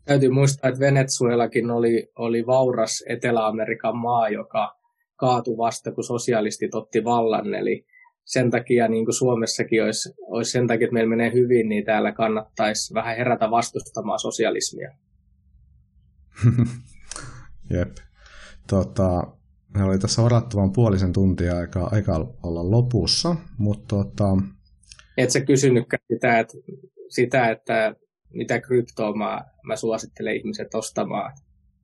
Täytyy 0.06 0.30
muistaa, 0.30 0.70
että 0.70 0.80
Venezuelakin 0.80 1.72
oli, 1.72 2.12
oli 2.16 2.46
vauras 2.46 3.04
Etelä-Amerikan 3.10 3.98
maa, 3.98 4.30
joka 4.30 4.76
kaatui 5.16 5.58
vasta, 5.58 5.92
kun 5.92 6.04
sosialistit 6.04 6.76
otti 6.76 7.04
vallan. 7.04 7.54
Eli 7.54 7.86
sen 8.26 8.52
takia 8.52 8.88
niin 8.88 9.06
kuin 9.06 9.16
Suomessakin 9.16 9.84
olisi, 9.84 10.14
olisi 10.22 10.52
sen 10.52 10.68
takia, 10.68 10.86
että 10.86 10.94
meillä 10.94 11.10
menee 11.10 11.34
hyvin, 11.34 11.70
niin 11.70 11.86
täällä 11.86 12.12
kannattaisi 12.12 12.94
vähän 12.94 13.18
herätä 13.18 13.52
vastustamaan 13.52 14.20
sosialismia. 14.20 14.92
Jep. 17.74 17.98
Tota, 18.68 19.28
meillä 19.74 19.90
oli 19.90 20.00
tässä 20.00 20.24
varattoman 20.24 20.72
puolisen 20.72 21.14
tuntia 21.14 21.58
aika, 21.58 21.90
aika 21.92 22.34
olla 22.44 22.72
lopussa, 22.72 23.36
mutta 23.58 23.96
tota... 23.96 24.38
Et 25.18 25.30
sä 25.30 25.42
kysynytkään 25.42 26.04
sitä, 26.14 26.40
että, 26.40 26.54
sitä, 27.10 27.50
että 27.50 27.96
mitä 28.34 28.60
kryptoa 28.60 29.16
mä, 29.16 29.42
mä 29.64 29.76
suosittelen 29.76 30.36
ihmiset 30.36 30.76
ostamaan. 30.76 31.34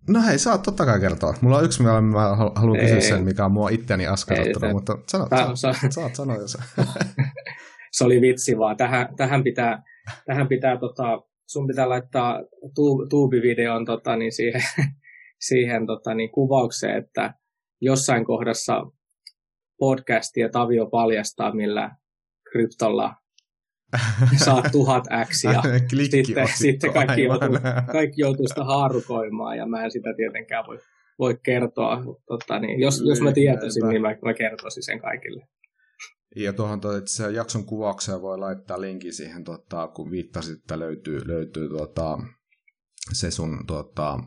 No 0.07 0.21
hei, 0.27 0.39
saat 0.39 0.61
totta 0.61 0.85
kai 0.85 0.99
kertoa. 0.99 1.33
Mulla 1.41 1.57
on 1.57 1.65
yksi, 1.65 1.81
mitä 1.81 2.01
mä 2.01 2.35
haluan 2.55 2.79
kysyä 2.79 2.99
sen, 2.99 3.23
mikä 3.23 3.45
on 3.45 3.51
mua 3.51 3.69
itseäni 3.69 4.07
askarruttanut, 4.07 4.73
mutta 4.73 4.97
sano, 5.07 5.27
Tää, 5.29 5.55
saat, 5.55 5.77
saat, 5.79 5.91
saat 5.91 6.15
sanoa 6.15 6.35
jos. 6.35 6.57
se 7.91 8.03
oli 8.03 8.21
vitsi 8.21 8.57
vaan. 8.57 8.77
Tähän, 8.77 9.15
tähän 9.15 9.43
pitää, 9.43 9.83
tähän 10.25 10.47
pitää 10.47 10.77
tota, 10.77 11.21
sun 11.47 11.67
pitää 11.67 11.89
laittaa 11.89 12.39
tuubivideon 13.09 13.85
tota, 13.85 14.15
niin 14.15 14.31
siihen, 14.31 14.61
siihen 15.49 15.87
tota, 15.87 16.13
niin 16.13 16.31
kuvaukseen, 16.31 16.97
että 16.97 17.33
jossain 17.81 18.25
kohdassa 18.25 18.83
podcastia 19.79 20.49
Tavio 20.49 20.85
paljastaa, 20.85 21.55
millä 21.55 21.95
kryptolla 22.51 23.15
saat 24.45 24.65
tuhat 24.71 25.03
X 25.29 25.43
ja 25.43 25.61
sitten, 26.11 26.47
sitten 26.57 26.93
kaikki, 26.93 27.23
joutuu, 27.23 27.57
kaikki 27.91 28.21
joutuu 28.21 28.47
sitä 28.47 28.63
haarukoimaan 28.63 29.57
ja 29.57 29.65
mä 29.65 29.83
en 29.83 29.91
sitä 29.91 30.13
tietenkään 30.17 30.65
voi, 30.67 30.79
voi 31.19 31.39
kertoa. 31.43 32.03
Totta, 32.27 32.59
niin, 32.59 32.79
jos, 32.79 33.03
jos 33.05 33.21
mä 33.21 33.31
tietäisin, 33.31 33.87
niin 33.87 34.01
mä, 34.01 34.15
mä 34.21 34.33
kertoisin 34.33 34.83
sen 34.83 34.99
kaikille. 34.99 35.47
Ja 36.35 36.53
tuohon 36.53 36.81
toi, 36.81 36.97
että 36.97 37.11
se 37.11 37.31
jakson 37.31 37.65
kuvaukseen 37.65 38.21
voi 38.21 38.37
laittaa 38.37 38.81
linkin 38.81 39.13
siihen, 39.13 39.43
tota, 39.43 39.87
kun 39.87 40.11
viittasit, 40.11 40.59
että 40.59 40.79
löytyy, 40.79 41.27
löytyy 41.27 41.69
tota, 41.69 42.17
se 43.13 43.31
sun 43.31 43.63
tota, 43.67 44.19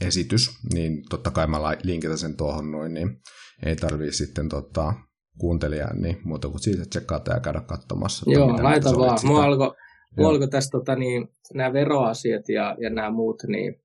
esitys, 0.00 0.50
niin 0.74 1.02
totta 1.10 1.30
kai 1.30 1.46
mä 1.46 1.58
linkitän 1.82 2.18
sen 2.18 2.36
tuohon 2.36 2.70
noin, 2.70 2.94
niin 2.94 3.20
ei 3.66 3.76
tarvii 3.76 4.12
sitten 4.12 4.48
tota, 4.48 4.94
kuuntelijan, 5.38 6.02
niin 6.02 6.16
muuta 6.24 6.48
kuin 6.48 6.60
siitä 6.60 6.82
tsekata 6.90 7.32
ja 7.32 7.40
käydä 7.40 7.60
katsomassa. 7.60 8.30
Joo, 8.30 8.62
laita 8.62 8.90
vaan. 8.98 9.18
Mua 9.24 9.44
alkoi 9.44 9.74
alko 10.18 10.46
tästä 10.46 10.78
tota, 10.78 10.96
niin, 10.96 11.28
nämä 11.54 11.72
veroasiat 11.72 12.48
ja, 12.48 12.76
ja 12.80 12.90
nämä 12.90 13.10
muut, 13.10 13.42
niin, 13.46 13.80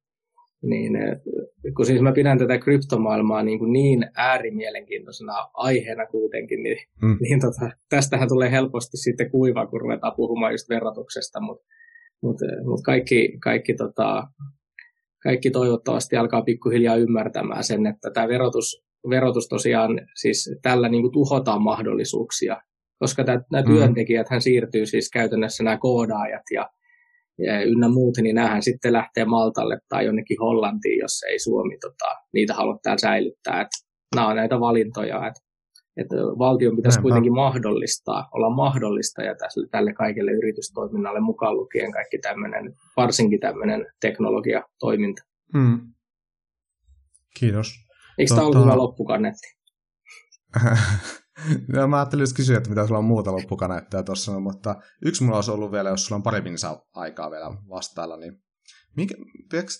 niin 0.62 0.96
eh, 0.96 1.22
kun 1.76 1.86
siis 1.86 2.02
mä 2.02 2.12
pidän 2.12 2.38
tätä 2.38 2.58
kryptomaailmaa 2.58 3.44
niin, 3.44 3.60
kuin 3.60 3.74
niin 3.74 4.06
äärimielenkiintoisena 4.16 5.34
aiheena 5.54 6.06
kuitenkin, 6.06 6.64
niin, 6.64 6.78
mm. 7.02 7.18
niin 7.22 7.40
tota, 7.42 7.70
tästähän 7.90 8.30
tulee 8.30 8.52
helposti 8.52 8.98
sitten 8.98 9.32
kuiva, 9.32 9.68
kun 9.68 9.82
ruvetaan 9.82 10.14
puhumaan 10.16 10.54
just 10.54 10.70
verotuksesta, 10.70 11.42
mutta 11.42 11.66
mut, 12.22 12.42
eh, 12.42 12.66
mut 12.66 12.82
kaikki, 12.86 13.38
kaikki, 13.44 13.74
tota, 13.74 14.24
kaikki 15.24 15.52
toivottavasti 15.52 16.16
alkaa 16.16 16.42
pikkuhiljaa 16.42 16.96
ymmärtämään 16.96 17.64
sen, 17.64 17.86
että 17.86 18.12
tämä 18.12 18.28
verotus 18.28 18.87
verotus 19.10 19.48
tosiaan, 19.48 20.02
siis 20.16 20.58
tällä 20.62 20.90
niin 20.90 21.02
kuin 21.02 21.12
tuhotaan 21.12 21.62
mahdollisuuksia, 21.62 22.62
koska 23.00 23.24
nämä 23.24 23.62
mm. 23.62 23.74
työntekijät 23.74 24.30
hän 24.30 24.42
siirtyy 24.42 24.86
siis 24.86 25.10
käytännössä 25.10 25.64
nämä 25.64 25.78
koodaajat 25.78 26.44
ja, 26.54 26.70
ja 27.38 27.62
ynnä 27.62 27.90
muut, 27.90 28.18
niin 28.18 28.36
näähän 28.36 28.64
sitten 28.64 28.94
lähtee 28.94 29.26
Maltalle 29.26 29.80
tai 29.90 30.06
jonnekin 30.06 30.38
Hollantiin, 30.40 31.00
jos 31.00 31.24
ei 31.30 31.40
Suomi 31.40 31.78
tota, 31.78 32.16
niitä 32.34 32.54
halua 32.54 32.80
täällä 32.84 33.00
säilyttää. 33.02 33.62
Et 33.62 33.68
nämä 34.16 34.28
on 34.28 34.36
näitä 34.36 34.60
valintoja, 34.60 35.28
että 35.28 35.48
että 35.98 36.16
valtion 36.16 36.76
pitäisi 36.76 36.96
Näinpä. 36.96 37.02
kuitenkin 37.02 37.34
mahdollistaa, 37.34 38.30
olla 38.32 38.50
mahdollistaja 38.50 39.36
tälle, 39.36 39.68
tälle 39.72 39.94
kaikelle 39.94 40.32
yritystoiminnalle 40.32 41.20
mukaan 41.20 41.56
lukien 41.56 41.92
kaikki 41.92 42.18
tämmöinen, 42.18 42.74
varsinkin 42.98 43.40
tämmöinen 43.40 43.86
teknologiatoiminta. 44.02 45.24
Hmm. 45.58 45.80
Kiitos. 47.40 47.87
Eikö 48.18 48.30
tota... 48.30 48.36
tämä 48.36 48.48
ollut 48.48 48.64
hyvä 48.66 48.78
loppukaneetti? 48.78 49.48
no, 51.74 51.88
mä 51.88 51.98
ajattelin 51.98 52.24
just 52.24 52.36
kysyä, 52.36 52.58
että 52.58 52.70
mitä 52.70 52.88
sulla 52.88 53.00
on 53.00 53.06
muuta 53.06 53.32
loppukaneettia 53.32 54.04
tuossa, 54.04 54.40
mutta 54.40 54.76
yksi 55.06 55.24
mulla 55.24 55.38
olisi 55.38 55.52
ollut 55.52 55.72
vielä, 55.72 55.90
jos 55.90 56.06
sulla 56.06 56.16
on 56.16 56.24
pari 56.24 56.44
aikaa 56.94 57.32
vielä 57.32 57.46
vastailla, 57.70 58.18
niin 58.18 58.44
mikä, 58.96 59.16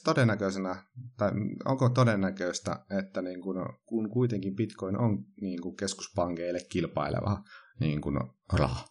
todennäköisenä, 0.04 0.76
tai 1.18 1.32
onko 1.66 1.90
todennäköistä, 1.90 2.86
että 3.00 3.22
niin 3.22 3.42
kun, 3.42 3.56
kun 3.86 4.10
kuitenkin 4.10 4.56
Bitcoin 4.56 4.98
on 4.98 5.26
niin 5.42 5.62
kun 5.62 5.76
keskuspankeille 5.76 6.60
kilpaileva 6.72 7.44
niin 7.80 8.02
kun 8.02 8.20
raha, 8.54 8.86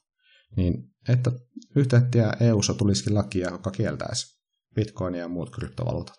niin 0.57 0.75
että 1.09 1.31
yhtäkkiä 1.77 2.33
EU-ssa 2.41 2.75
tulisikin 2.75 3.15
lakia, 3.15 3.51
joka 3.51 3.71
kieltäisi 3.71 4.41
Bitcoinia 4.75 5.21
ja 5.21 5.29
muut 5.29 5.51
kryptovaluutat? 5.51 6.19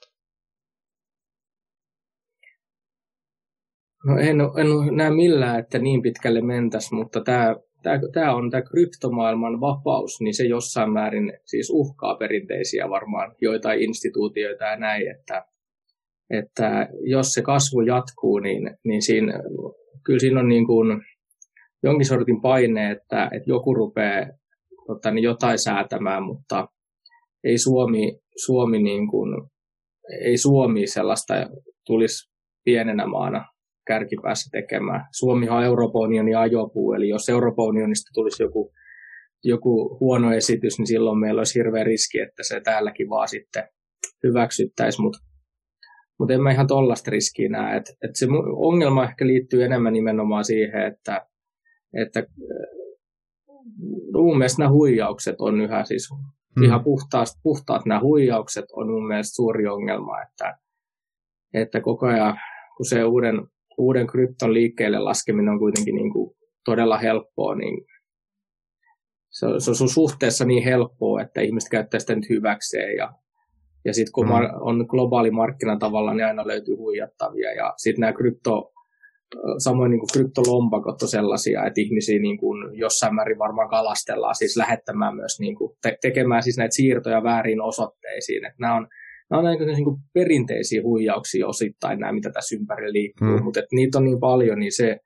No 4.08 4.18
en, 4.18 4.38
en 4.42 4.96
näe 4.96 5.12
millään, 5.12 5.60
että 5.60 5.80
niin 5.80 6.02
pitkälle 6.02 6.42
mentäisi, 6.42 6.96
mutta 6.96 7.22
tämä 7.22 7.56
tämä, 7.84 8.00
tämä 8.14 8.36
on 8.36 8.52
tämä 8.52 8.62
kryptomaailman 8.62 9.62
vapaus, 9.62 10.22
niin 10.22 10.34
se 10.34 10.44
jossain 10.44 10.92
määrin 10.92 11.34
siis 11.46 11.70
uhkaa 11.70 12.16
perinteisiä 12.16 12.90
varmaan 12.90 13.36
joitain 13.42 13.82
instituutioita 13.82 14.64
ja 14.64 14.76
näin, 14.76 15.12
että, 15.12 15.46
että 16.30 16.90
jos 17.02 17.34
se 17.34 17.42
kasvu 17.42 17.82
jatkuu, 17.82 18.40
niin, 18.40 18.78
niin 18.84 19.02
siinä, 19.02 19.34
kyllä 20.04 20.20
siinä 20.20 20.40
on 20.40 20.50
niin 20.50 20.68
kuin 20.68 21.02
jonkin 21.84 22.06
sortin 22.06 22.42
paine, 22.42 22.92
että, 22.92 23.30
että 23.32 23.50
joku 23.50 23.74
rupeaa 23.74 24.28
tota, 24.88 25.12
niin 25.12 25.24
jotain 25.24 25.60
säätämään, 25.60 26.24
mutta 26.24 26.68
ei 27.44 27.58
Suomi, 27.58 28.20
Suomi 28.46 28.84
niin 28.84 29.08
kuin, 29.08 29.50
ei 30.22 30.38
Suomi 30.38 30.88
sellaista 30.88 31.34
tulisi 31.86 32.30
pienenä 32.64 33.08
maana 33.08 33.57
kärkipäässä 33.88 34.50
tekemään. 34.52 35.06
Suomihan 35.12 35.58
on 35.58 35.64
Euroopan 35.64 36.02
unionin 36.02 36.38
ajopuu, 36.38 36.94
eli 36.94 37.10
jos 37.10 37.30
Euroopan 37.30 37.66
unionista 37.66 38.12
tulisi 38.14 38.44
joku, 38.44 38.74
joku 39.44 39.98
huono 40.00 40.34
esitys, 40.34 40.78
niin 40.78 40.88
silloin 40.88 41.20
meillä 41.20 41.40
olisi 41.40 41.60
hirveä 41.60 41.84
riski, 41.84 42.20
että 42.20 42.44
se 42.44 42.62
täälläkin 42.62 43.10
vaan 43.10 43.28
sitten 43.28 43.64
hyväksyttäisiin, 44.24 45.04
mutta 45.04 45.20
mutta 46.20 46.34
en 46.34 46.42
mä 46.42 46.52
ihan 46.52 46.68
tollasta 46.68 47.12
riskiä 47.12 47.50
näe. 47.50 47.78
Et, 47.78 47.86
et 48.04 48.12
se 48.14 48.28
ongelma 48.56 49.04
ehkä 49.04 49.28
liittyy 49.28 49.64
enemmän 49.64 49.94
nimenomaan 49.94 50.46
siihen, 50.46 50.86
että, 50.86 51.28
että 51.94 52.24
mun 54.14 54.38
mielestä 54.38 54.62
nämä 54.62 54.72
huijaukset 54.72 55.36
on 55.40 55.62
yhä 55.62 55.84
siis 55.84 56.10
mm. 56.56 56.64
ihan 56.64 56.84
puhtaat, 56.84 57.28
puhtaat 57.44 57.86
nämä 57.86 58.02
huijaukset 58.02 58.66
on 58.74 58.90
mun 58.92 59.08
mielestä 59.08 59.36
suuri 59.36 59.68
ongelma, 59.68 60.22
että, 60.22 60.58
että 61.54 61.82
koko 61.82 62.06
ajan 62.06 62.38
kun 62.78 62.86
se 62.86 63.04
uuden 63.04 63.48
uuden 63.78 64.08
krypton 64.08 64.54
liikkeelle 64.54 65.00
laskeminen 65.00 65.50
on 65.54 65.60
kuitenkin 65.60 65.96
niin 65.96 66.14
kuin 66.14 66.36
todella 66.66 66.98
helppoa, 66.98 67.56
niin 67.56 67.86
se 69.30 69.46
on, 69.46 69.62
se 69.62 69.72
on 69.84 69.90
suhteessa 69.90 70.46
niin 70.46 70.64
helppoa, 70.64 71.22
että 71.22 71.42
ihmiset 71.42 71.70
käyttää 71.70 72.00
sitä 72.00 72.16
nyt 72.16 72.30
hyväkseen 72.30 72.96
ja, 72.98 73.14
ja 73.86 73.94
sitten 73.94 74.12
kun 74.12 74.26
mm. 74.26 74.32
on 74.62 74.86
globaali 74.90 75.32
markkina 75.32 75.78
tavallaan, 75.78 76.18
niin 76.18 76.28
aina 76.28 76.48
löytyy 76.48 76.76
huijattavia 76.76 77.54
ja 77.54 77.74
sitten 77.78 78.02
nämä 78.02 78.14
krypto, 78.14 78.74
samoin 79.58 79.92
niin 79.92 80.00
kuin 80.00 80.10
kryptolompakot 80.14 81.02
on 81.02 81.08
sellaisia, 81.08 81.66
että 81.66 81.82
ihmisiä 81.82 82.20
niin 82.20 82.38
kuin 82.38 82.78
jossain 82.80 83.16
määrin 83.16 83.40
varmaan 83.40 83.70
kalastellaan, 83.70 84.36
siis 84.36 84.58
lähettämään 84.58 85.16
myös 85.16 85.40
niin 85.40 85.56
kuin, 85.56 85.78
te- 85.82 85.98
tekemään 86.02 86.44
siis 86.44 86.58
näitä 86.58 86.76
siirtoja 86.76 87.24
väärin 87.24 87.62
osoitteisiin. 87.62 88.46
Että 88.46 88.58
nämä 88.60 88.76
on 88.76 88.88
nämä 89.30 89.40
on 89.40 89.46
aika 89.46 89.66
niin 89.66 89.84
kuin 89.84 89.98
perinteisiä 90.14 90.82
huijauksia 90.84 91.48
osittain, 91.48 92.00
nämä 92.00 92.14
mitä 92.14 92.30
tässä 92.30 92.56
ympärillä 92.56 92.94
liikkuu, 92.94 93.28
mm. 93.28 93.44
mutta 93.44 93.62
niitä 93.72 93.98
on 93.98 94.06
niin 94.06 94.20
paljon, 94.20 94.60
niin 94.60 94.76
se, 94.76 95.00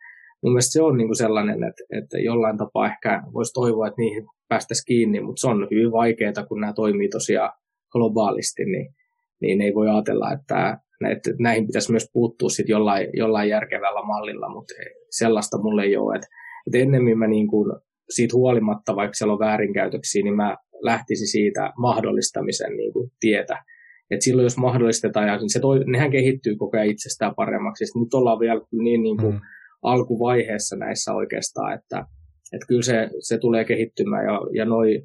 mun 0.44 0.54
mielestä 0.54 0.74
se 0.74 0.82
on 0.82 0.98
niin 0.98 1.08
kuin 1.08 1.18
sellainen, 1.18 1.64
että, 1.64 1.84
että 1.98 2.20
jollain 2.20 2.58
tapaa 2.58 2.88
ehkä 2.88 3.24
voisi 3.34 3.54
toivoa, 3.54 3.88
että 3.88 4.02
niihin 4.02 4.26
päästäisiin 4.48 4.86
kiinni, 4.86 5.20
mutta 5.20 5.40
se 5.42 5.48
on 5.48 5.68
hyvin 5.72 5.92
vaikeaa, 5.92 6.46
kun 6.48 6.62
nämä 6.62 6.74
toimii 6.74 7.10
tosiaan 7.10 7.52
globaalisti, 7.92 8.66
niin, 8.66 8.94
niin 9.42 9.62
ei 9.62 9.74
voi 9.74 9.90
ajatella, 9.90 10.34
että, 10.34 10.78
että 11.12 11.32
näihin 11.40 11.68
pitäisi 11.68 11.92
myös 11.92 12.10
puuttua 12.14 12.50
sit 12.50 12.70
jollain, 12.70 13.08
jollain 13.14 13.50
järkevällä 13.50 14.04
mallilla, 14.08 14.50
mutta 14.50 14.74
sellaista 15.10 15.58
mulle 15.58 15.84
ei 15.84 15.98
ole. 15.98 16.16
Että, 16.16 16.28
että 16.68 16.78
ennemmin 16.78 17.20
mä 17.20 17.28
niin 17.28 17.48
kuin, 17.48 17.72
siitä 18.10 18.36
huolimatta, 18.36 18.96
vaikka 18.96 19.14
siellä 19.14 19.34
on 19.34 19.40
väärinkäytöksiä, 19.40 20.24
niin 20.24 20.36
mä 20.36 20.58
lähtisin 20.82 21.28
siitä 21.28 21.74
mahdollistamisen 21.78 22.78
niin 22.78 22.94
kuin 22.94 23.12
tietä. 23.20 23.64
Et 24.12 24.22
silloin 24.22 24.44
jos 24.44 24.58
mahdollistetaan, 24.58 25.28
ja 25.28 25.40
se 25.48 25.60
toi, 25.60 25.80
nehän 25.86 26.12
kehittyy 26.12 26.56
koko 26.56 26.78
ajan 26.78 26.90
itsestään 26.90 27.36
paremmaksi. 27.36 27.86
Sitten 27.86 28.02
nyt 28.02 28.14
ollaan 28.14 28.40
vielä 28.40 28.62
niin, 28.72 29.04
niin 29.04 29.18
kuin 29.18 29.34
mm. 29.34 29.42
alkuvaiheessa 29.82 30.76
näissä 30.76 31.14
oikeastaan, 31.14 31.74
että, 31.74 32.06
että 32.54 32.68
kyllä 32.68 32.82
se, 32.82 33.10
se 33.20 33.38
tulee 33.38 33.66
kehittymään 33.66 34.26
ja, 34.26 34.40
ja 34.54 34.66
noi, 34.66 35.04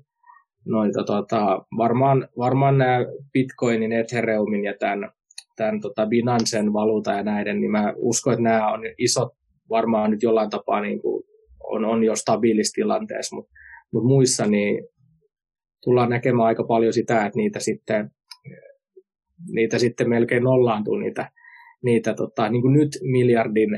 noi, 0.64 0.90
tota, 1.06 1.64
varmaan, 1.76 2.28
varmaan 2.38 2.78
nämä 2.78 2.98
Bitcoinin, 3.32 3.92
Ethereumin 3.92 4.64
ja 4.64 4.74
tämän, 4.78 5.10
tämän 5.56 5.80
tota 5.80 6.06
Binancen 6.06 6.72
valuuta 6.72 7.12
ja 7.12 7.22
näiden, 7.22 7.60
niin 7.60 7.70
mä 7.70 7.92
uskon, 7.96 8.32
että 8.32 8.42
nämä 8.42 8.72
on 8.72 8.80
isot, 8.98 9.32
varmaan 9.70 10.10
nyt 10.10 10.22
jollain 10.22 10.50
tapaa 10.50 10.80
niin 10.80 11.02
kuin 11.02 11.24
on, 11.64 11.84
on 11.84 12.04
jo 12.04 12.16
stabiilissa 12.16 12.74
tilanteessa, 12.74 13.36
mutta 13.36 13.52
mut 13.92 14.04
muissa 14.04 14.46
niin 14.46 14.88
tullaan 15.84 16.10
näkemään 16.10 16.46
aika 16.46 16.64
paljon 16.64 16.92
sitä, 16.92 17.26
että 17.26 17.36
niitä 17.36 17.60
sitten 17.60 18.10
niitä 19.52 19.78
sitten 19.78 20.08
melkein 20.08 20.42
nollaantuu 20.42 20.96
niitä, 20.96 21.30
niitä 21.82 22.14
tota, 22.14 22.48
niin 22.48 22.62
kuin 22.62 22.72
nyt 22.72 22.88
miljardin 23.02 23.70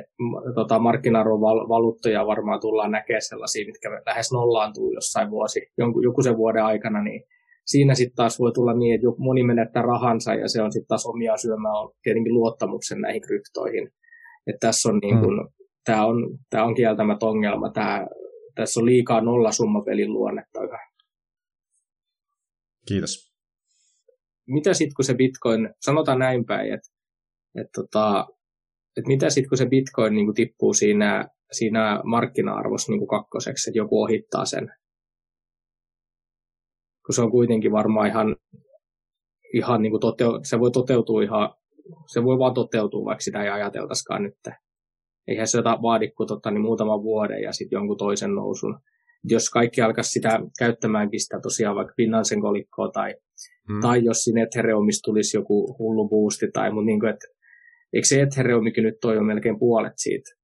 tota, 0.55 0.79
markkinaarvovaluuttoja 0.79 2.27
varmaan 2.27 2.61
tullaan 2.61 2.91
näkemään 2.91 3.23
sellaisia, 3.23 3.67
mitkä 3.67 3.91
lähes 4.07 4.33
nollaantuu 4.33 4.93
jossain 4.93 5.31
vuosi, 5.31 5.61
jonkun, 5.79 6.03
joku 6.03 6.23
sen 6.23 6.37
vuoden 6.37 6.65
aikana, 6.65 7.03
niin 7.03 7.25
siinä 7.67 7.95
sitten 7.95 8.17
taas 8.17 8.39
voi 8.39 8.53
tulla 8.53 8.75
niin, 8.75 8.95
että 8.95 9.07
moni 9.19 9.43
menettää 9.43 9.83
rahansa 9.83 10.35
ja 10.35 10.49
se 10.49 10.63
on 10.63 10.73
sitten 10.73 10.89
taas 10.89 11.07
omia 11.07 11.37
syömään 11.37 11.89
tietenkin 12.03 12.35
luottamuksen 12.35 13.01
näihin 13.01 13.23
kryptoihin. 13.23 13.89
Että 14.47 14.67
tässä 14.67 14.89
on 14.89 14.99
niin 14.99 15.21
kuin, 15.21 15.37
mm. 15.41 15.49
tämä 15.85 16.07
on, 16.07 16.39
tämä 16.51 16.65
on 16.65 16.75
kieltämättä 16.75 17.27
ongelma. 17.27 17.71
Tämä, 17.71 18.07
tässä 18.55 18.81
on 18.81 18.87
liikaa 18.87 19.21
nollasummapelin 19.21 20.13
luonnetta 20.13 20.65
yhä. 20.65 20.79
Kiitos 22.89 23.28
mitä 24.49 24.75
sitten 24.75 24.95
kun 24.97 25.05
se 25.05 25.15
bitcoin, 25.15 25.75
sanotaan 25.81 26.19
näin 26.19 26.45
päin, 26.45 26.75
että, 26.75 26.89
että, 27.55 27.71
tota, 27.75 28.27
että 28.97 29.09
mitä 29.09 29.31
sitten 29.31 29.49
kun 29.49 29.59
se 29.59 29.67
bitcoin 29.67 30.15
niin 30.15 30.27
kuin 30.27 30.35
tippuu 30.35 30.75
siinä, 30.75 31.29
siinä 31.53 32.01
markkina-arvossa 32.05 32.93
niin 32.93 32.99
kuin 32.99 33.09
kakkoseksi, 33.09 33.71
että 33.71 33.79
joku 33.79 34.03
ohittaa 34.03 34.45
sen. 34.45 34.73
Kun 37.07 37.15
se 37.15 37.23
on 37.23 37.31
kuitenkin 37.31 37.73
varmaan 37.73 38.09
ihan, 38.09 38.37
ihan 39.55 39.83
niin 39.83 39.91
kuin 39.91 40.03
se 40.43 40.61
voi 40.61 40.71
toteutua 40.71 41.23
ihan, 41.23 41.55
se 42.07 42.25
voi 42.25 42.39
vaan 42.39 42.55
toteutua, 42.55 43.05
vaikka 43.05 43.23
sitä 43.23 43.43
ei 43.43 43.49
ajateltaisikaan 43.49 44.23
nyt. 44.23 44.39
Eihän 45.29 45.49
se 45.49 45.59
vaadi 45.59 46.11
kuin 46.11 46.29
niin 46.51 46.61
muutaman 46.61 47.03
vuoden 47.03 47.43
ja 47.43 47.53
sitten 47.53 47.77
jonkun 47.77 47.97
toisen 47.97 48.35
nousun 48.35 48.81
jos 49.25 49.51
kaikki 49.51 49.81
alkaisi 49.81 50.11
sitä 50.11 50.41
käyttämäänkin 50.59 51.21
sitä 51.21 51.41
tosiaan 51.43 51.77
vaikka 51.77 51.95
Binnancen 51.97 52.41
kolikkoa 52.41 52.91
tai, 52.91 53.15
hmm. 53.69 53.81
tai 53.81 54.05
jos 54.05 54.25
sinne 54.25 54.43
Ethereumista 54.43 55.05
tulisi 55.05 55.37
joku 55.37 55.77
hullu 55.79 56.09
boosti 56.09 56.47
tai 56.53 56.71
mutta 56.71 56.87
niin 56.87 57.01
kuin, 57.01 57.11
että 57.11 57.27
eikö 57.93 58.07
se 58.07 58.23
Ethereumikin 58.23 58.85
nyt 58.85 59.01
toi 59.01 59.19
on 59.19 59.27
melkein 59.27 59.59
puolet 59.59 59.93
siitä? 59.97 60.39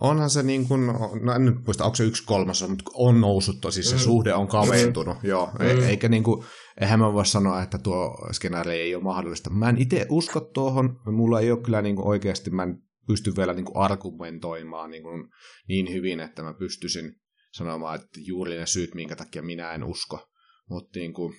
Onhan 0.00 0.30
se 0.30 0.42
niin 0.42 0.68
kuin, 0.68 0.86
no 1.22 1.34
en 1.36 1.44
nyt 1.44 1.54
muista, 1.66 1.84
onko 1.84 1.94
se 1.94 2.04
yksi 2.04 2.26
kolmas, 2.26 2.68
mutta 2.68 2.90
on 2.94 3.20
noussut, 3.20 3.56
siis 3.70 3.90
se 3.90 3.96
mm. 3.96 4.00
suhde 4.00 4.34
on 4.34 4.48
kaventunut, 4.48 5.22
mm. 5.22 5.28
joo. 5.28 5.50
E- 5.60 5.74
mm. 5.74 5.82
Eikä 5.82 6.08
niin 6.08 6.22
kuin, 6.22 6.44
eihän 6.80 6.98
mä 6.98 7.12
voi 7.12 7.26
sanoa, 7.26 7.62
että 7.62 7.78
tuo 7.78 8.28
skenaario 8.32 8.72
ei 8.72 8.94
ole 8.94 9.02
mahdollista. 9.02 9.50
Mä 9.50 9.68
en 9.68 9.78
itse 9.78 10.06
usko 10.10 10.40
tuohon, 10.40 11.00
mulla 11.06 11.40
ei 11.40 11.50
ole 11.50 11.62
kyllä 11.62 11.82
niin 11.82 11.96
kuin 11.96 12.06
oikeasti, 12.06 12.50
mä 12.50 12.62
en 12.62 12.78
pysty 13.06 13.32
vielä 13.36 13.52
niin 13.52 13.64
kuin 13.64 13.76
argumentoimaan 13.76 14.90
niin, 14.90 15.02
kuin 15.02 15.28
niin 15.68 15.92
hyvin, 15.92 16.20
että 16.20 16.42
mä 16.42 16.54
pystyisin 16.54 17.14
sanomaan, 17.52 18.00
että 18.00 18.20
juuri 18.20 18.56
ne 18.56 18.66
syyt, 18.66 18.94
minkä 18.94 19.16
takia 19.16 19.42
minä 19.42 19.72
en 19.72 19.84
usko. 19.84 20.28
Mutta 20.68 20.98
niin 20.98 21.12
kuin, 21.12 21.34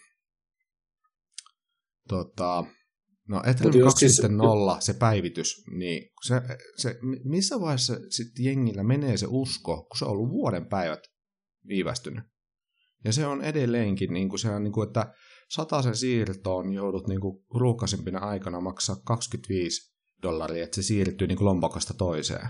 tota, 2.07 2.65
no 3.27 3.43
Ethereum 3.45 3.87
2.0, 3.87 3.91
siis... 3.95 4.21
se 4.79 4.93
päivitys, 4.93 5.63
niin 5.77 6.09
se, 6.27 6.41
se, 6.77 6.99
missä 7.23 7.59
vaiheessa 7.59 7.93
sitten 8.09 8.45
jengillä 8.45 8.83
menee 8.83 9.17
se 9.17 9.25
usko, 9.29 9.83
kun 9.83 9.97
se 9.97 10.05
on 10.05 10.11
ollut 10.11 10.29
vuoden 10.29 10.65
päivät 10.65 10.99
viivästynyt. 11.67 12.23
Ja 13.05 13.13
se 13.13 13.25
on 13.25 13.41
edelleenkin, 13.41 14.13
niin 14.13 14.29
kuin 14.29 14.39
se 14.39 14.49
on, 14.49 14.63
niin 14.63 14.73
kuin, 14.73 14.87
että 14.87 15.13
sen 15.83 15.95
siirtoon 15.95 16.73
joudut 16.73 17.07
niin 17.07 17.21
kuin 17.21 17.45
ruuhkaisimpina 17.55 18.19
aikana 18.19 18.61
maksaa 18.61 18.95
25 18.95 19.93
dollaria, 20.21 20.63
että 20.63 20.75
se 20.75 20.81
siirtyy 20.81 21.27
niin 21.27 21.37
kuin 21.37 21.45
lompakosta 21.45 21.93
toiseen. 21.93 22.49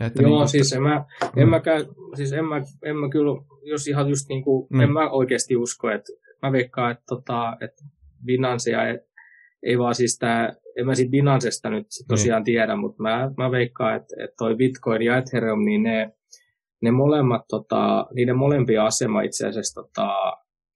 Että 0.00 0.22
Joo, 0.22 0.38
niin, 0.38 0.48
siis 0.48 0.72
en 0.72 0.82
mä, 0.82 1.04
en 1.36 1.46
mm. 1.46 1.50
mäkään, 1.50 1.84
siis 2.16 2.32
en 2.32 2.44
mä, 2.44 2.62
en 2.84 2.96
mä 2.96 3.08
kyllä, 3.08 3.42
jos 3.62 3.86
ihan 3.86 4.08
just 4.08 4.28
niin 4.28 4.44
kuin, 4.44 4.66
mm. 4.70 4.80
en 4.80 4.92
mä 4.92 5.10
oikeasti 5.10 5.56
usko, 5.56 5.90
että 5.90 6.12
mä 6.42 6.52
veikkaan, 6.52 6.90
että, 6.92 7.04
tota, 7.06 7.56
että 7.60 7.84
Binance 8.24 8.70
ei, 8.70 8.98
ei 9.62 9.78
vaan 9.78 9.94
siis 9.94 10.18
tämä, 10.18 10.52
en 10.76 10.86
mä 10.86 10.94
siitä 10.94 11.10
Binancestä 11.10 11.70
nyt 11.70 11.86
tosiaan 12.08 12.42
mm. 12.42 12.44
tiedä, 12.44 12.76
mutta 12.76 13.02
mä, 13.02 13.30
mä 13.36 13.50
veikkaan, 13.50 13.96
että, 13.96 14.24
että 14.24 14.36
toi 14.38 14.56
Bitcoin 14.56 15.02
ja 15.02 15.18
Ethereum, 15.18 15.64
niin 15.64 15.82
ne, 15.82 16.12
ne 16.82 16.90
molemmat, 16.90 17.42
tota, 17.48 18.06
niiden 18.14 18.36
molempia 18.36 18.86
asema 18.86 19.22
itse 19.22 19.46
asiassa, 19.46 19.82
tota, 19.82 20.32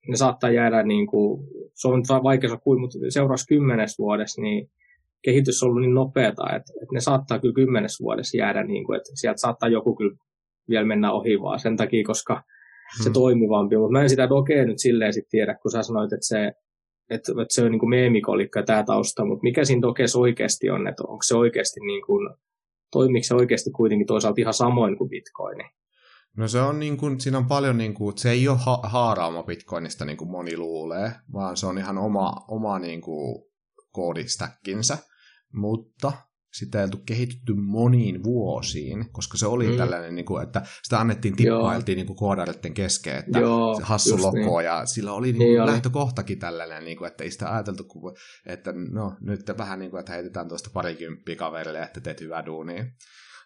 ne 0.07 0.15
saattaa 0.15 0.51
jäädä, 0.51 0.83
niin 0.83 1.07
kuin, 1.07 1.47
se 1.73 1.87
on 1.87 2.03
vaikea 2.23 2.49
sanoa 2.49 2.79
mutta 2.79 2.97
seuraavassa 3.09 3.47
kymmenes 3.47 3.99
vuodessa, 3.99 4.41
niin 4.41 4.69
kehitys 5.25 5.63
on 5.63 5.69
ollut 5.69 5.81
niin 5.81 5.93
nopeata, 5.93 6.43
että, 6.55 6.73
että 6.81 6.93
ne 6.93 6.99
saattaa 6.99 7.39
kyllä 7.39 7.53
kymmenes 7.53 7.99
vuodessa 7.99 8.37
jäädä, 8.37 8.63
niin 8.63 8.85
kuin, 8.85 8.97
että 8.97 9.11
sieltä 9.13 9.37
saattaa 9.37 9.69
joku 9.69 9.95
kyllä 9.95 10.15
vielä 10.69 10.85
mennä 10.85 11.11
ohi 11.11 11.41
vaan 11.41 11.59
sen 11.59 11.77
takia, 11.77 12.03
koska 12.05 12.43
se 12.97 13.03
hmm. 13.03 13.13
toimivampi. 13.13 13.77
Mutta 13.77 13.91
mä 13.91 14.01
en 14.01 14.09
sitä 14.09 14.29
dokea 14.29 14.65
nyt 14.65 14.79
silleen 14.79 15.13
sit 15.13 15.29
tiedä, 15.29 15.55
kun 15.61 15.71
sä 15.71 15.83
sanoit, 15.83 16.13
että 16.13 16.27
se, 16.27 16.51
että, 17.09 17.31
että 17.31 17.53
se 17.53 17.63
on 17.63 17.71
niin 17.71 17.79
kuin 17.79 17.89
meemikolikka 17.89 18.63
tämä 18.63 18.83
tausta, 18.83 19.25
mutta 19.25 19.43
mikä 19.43 19.65
siinä 19.65 19.81
dokeessa 19.81 20.19
oikeasti 20.19 20.69
on, 20.69 20.87
että 20.87 21.03
onko 21.03 21.23
se 21.23 21.35
oikeasti 21.35 21.79
niin 21.79 22.05
kuin, 22.05 22.29
toimiiko 22.91 23.23
se 23.23 23.35
oikeasti 23.35 23.71
kuitenkin 23.71 24.07
toisaalta 24.07 24.41
ihan 24.41 24.53
samoin 24.53 24.97
kuin 24.97 25.09
Bitcoin? 25.09 25.57
No 26.37 26.47
se 26.47 26.61
on 26.61 26.79
niin 26.79 26.97
kuin, 26.97 27.19
siinä 27.19 27.37
on 27.37 27.47
paljon, 27.47 27.77
niin 27.77 27.93
kuin, 27.93 28.17
se 28.17 28.31
ei 28.31 28.47
ole 28.47 28.57
ha- 28.65 28.81
haaraama 28.83 29.43
Bitcoinista 29.43 30.05
niin 30.05 30.17
kuin 30.17 30.31
moni 30.31 30.57
luulee, 30.57 31.11
vaan 31.33 31.57
se 31.57 31.67
on 31.67 31.77
ihan 31.77 31.97
oma, 31.97 32.45
oma 32.47 32.79
niin 32.79 33.01
kuin, 33.01 33.43
koodistäkkinsä 33.91 34.97
mutta 35.55 36.11
sitä 36.57 36.79
ei 36.79 36.83
oltu 36.83 36.97
kehitytty 37.05 37.53
moniin 37.53 38.23
vuosiin, 38.23 39.05
koska 39.11 39.37
se 39.37 39.47
oli 39.47 39.67
mm. 39.67 39.77
tällainen, 39.77 40.15
niin 40.15 40.25
kuin, 40.25 40.43
että 40.43 40.61
sitä 40.83 40.99
annettiin, 40.99 41.35
tippailtiin 41.35 41.95
niin 41.95 42.15
koodareiden 42.15 42.73
kesken, 42.73 43.15
että 43.15 43.39
Joo, 43.39 43.75
se 43.75 43.83
hassu 43.83 44.17
loko, 44.21 44.57
niin. 44.57 44.65
ja 44.65 44.85
sillä 44.85 45.13
oli 45.13 45.31
niin, 45.31 45.39
niin 45.39 45.65
lähtökohtakin 45.65 46.39
tällainen, 46.39 46.85
niin 46.85 46.97
kuin, 46.97 47.07
että 47.07 47.23
ei 47.23 47.31
sitä 47.31 47.53
ajateltu, 47.53 47.83
että 48.45 48.73
no 48.91 49.13
nyt 49.21 49.41
vähän 49.57 49.79
niin 49.79 49.91
kuin, 49.91 49.99
että 49.99 50.13
heitetään 50.13 50.47
tuosta 50.47 50.69
parikymppiä 50.73 51.35
kaverille, 51.35 51.81
että 51.81 52.01
teet 52.01 52.21
hyvää 52.21 52.45
duunia. 52.45 52.85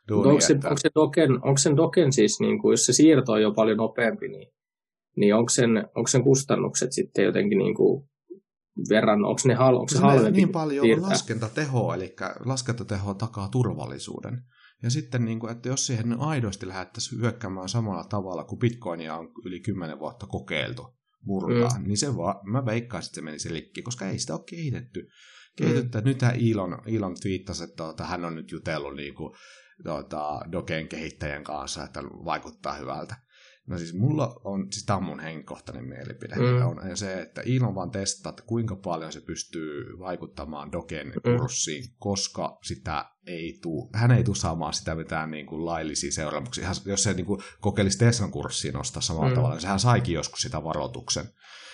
duunia 0.09 0.29
onko, 0.29 0.41
se, 0.41 0.53
että... 0.53 0.67
onko, 0.67 0.79
se 0.81 0.89
doken, 0.95 1.31
onko 1.31 1.57
sen 1.57 1.77
doken 1.77 2.13
siis, 2.13 2.39
niin 2.39 2.61
kuin, 2.61 2.73
jos 2.73 2.85
se 2.85 2.93
siirto 2.93 3.31
on 3.31 3.41
jo 3.41 3.51
paljon 3.51 3.77
nopeampi, 3.77 4.27
niin, 4.27 4.51
niin 5.17 5.35
onko, 5.35 5.49
sen, 5.49 5.77
onko 5.95 6.07
sen 6.07 6.23
kustannukset 6.23 6.91
sitten 6.91 7.25
jotenkin 7.25 7.57
niin 7.57 7.75
kuin 7.75 8.09
verran, 8.89 9.25
onko, 9.25 9.41
ne 9.45 9.53
hal, 9.53 9.75
onko 9.75 9.89
se 9.89 9.97
halvempi 9.97 10.37
Niin 10.37 10.49
paljon 10.49 10.85
siirtää? 10.85 11.09
laskentatehoa, 11.09 11.95
eli 11.95 12.15
laskentateho 12.45 13.13
takaa 13.13 13.47
turvallisuuden. 13.47 14.43
Ja 14.83 14.89
sitten, 14.89 15.25
niin 15.25 15.39
kuin, 15.39 15.51
että 15.51 15.69
jos 15.69 15.87
siihen 15.87 16.19
aidosti 16.19 16.67
lähdettäisiin 16.67 17.21
hyökkäämään 17.21 17.69
samalla 17.69 18.03
tavalla 18.03 18.43
kuin 18.43 18.59
Bitcoinia 18.59 19.15
on 19.15 19.31
yli 19.45 19.59
10 19.59 19.99
vuotta 19.99 20.27
kokeiltu 20.27 20.99
murtaa, 21.25 21.79
mm. 21.79 21.87
niin 21.87 21.97
se 21.97 22.17
vaan, 22.17 22.35
mä 22.51 22.65
veikkaisin, 22.65 23.09
että 23.09 23.15
se 23.15 23.21
menisi 23.21 23.49
rikki, 23.49 23.81
koska 23.81 24.05
ei 24.05 24.19
sitä 24.19 24.33
ole 24.33 24.43
kehitetty. 24.49 25.07
kehitetty. 25.55 25.97
Mm. 25.97 26.05
Nythän 26.05 26.35
Elon, 26.51 26.81
Elon 26.85 27.15
twiittasi, 27.21 27.63
että 27.63 27.75
tuota, 27.75 28.03
hän 28.03 28.25
on 28.25 28.35
nyt 28.35 28.51
jutellut 28.51 28.95
niin 28.95 29.13
kuin, 29.13 29.33
tuota, 29.83 30.41
Dogen 30.51 30.87
kehittäjän 30.87 31.43
kanssa, 31.43 31.83
että 31.83 32.03
vaikuttaa 32.03 32.73
hyvältä. 32.73 33.15
No 33.69 33.77
siis 33.77 33.93
mulla 33.93 34.41
on, 34.43 34.67
siis 34.71 34.85
tämä 34.85 34.97
on 34.97 35.03
mun 35.03 35.19
henkkohtainen 35.19 35.85
mielipide, 35.85 36.35
mm. 36.35 36.67
on 36.67 36.97
se, 36.97 37.21
että 37.21 37.41
Elon 37.41 37.75
vaan 37.75 37.91
testaa, 37.91 38.29
että 38.29 38.43
kuinka 38.45 38.75
paljon 38.75 39.11
se 39.11 39.21
pystyy 39.21 39.99
vaikuttamaan 39.99 40.71
Dogen 40.71 41.07
mm. 41.07 41.37
kurssiin, 41.37 41.83
koska 41.97 42.57
sitä 42.63 43.05
ei 43.27 43.59
tuu, 43.61 43.89
hän 43.93 44.11
ei 44.11 44.23
tule 44.23 44.35
saamaan 44.35 44.73
sitä 44.73 44.95
mitään 44.95 45.31
niin 45.31 45.45
kuin 45.45 45.65
laillisia 45.65 46.11
seuraamuksia. 46.11 46.69
Jos 46.85 47.03
se 47.03 47.13
niin 47.13 47.25
kuin 47.25 47.41
kokeilisi 47.61 47.97
Teslan 47.97 48.31
kurssiin 48.31 48.73
nostaa 48.73 49.01
samalla 49.01 49.29
mm. 49.29 49.35
tavalla, 49.35 49.55
niin 49.55 49.61
sehän 49.61 49.79
saikin 49.79 50.15
joskus 50.15 50.41
sitä 50.41 50.63
varoituksen. 50.63 51.25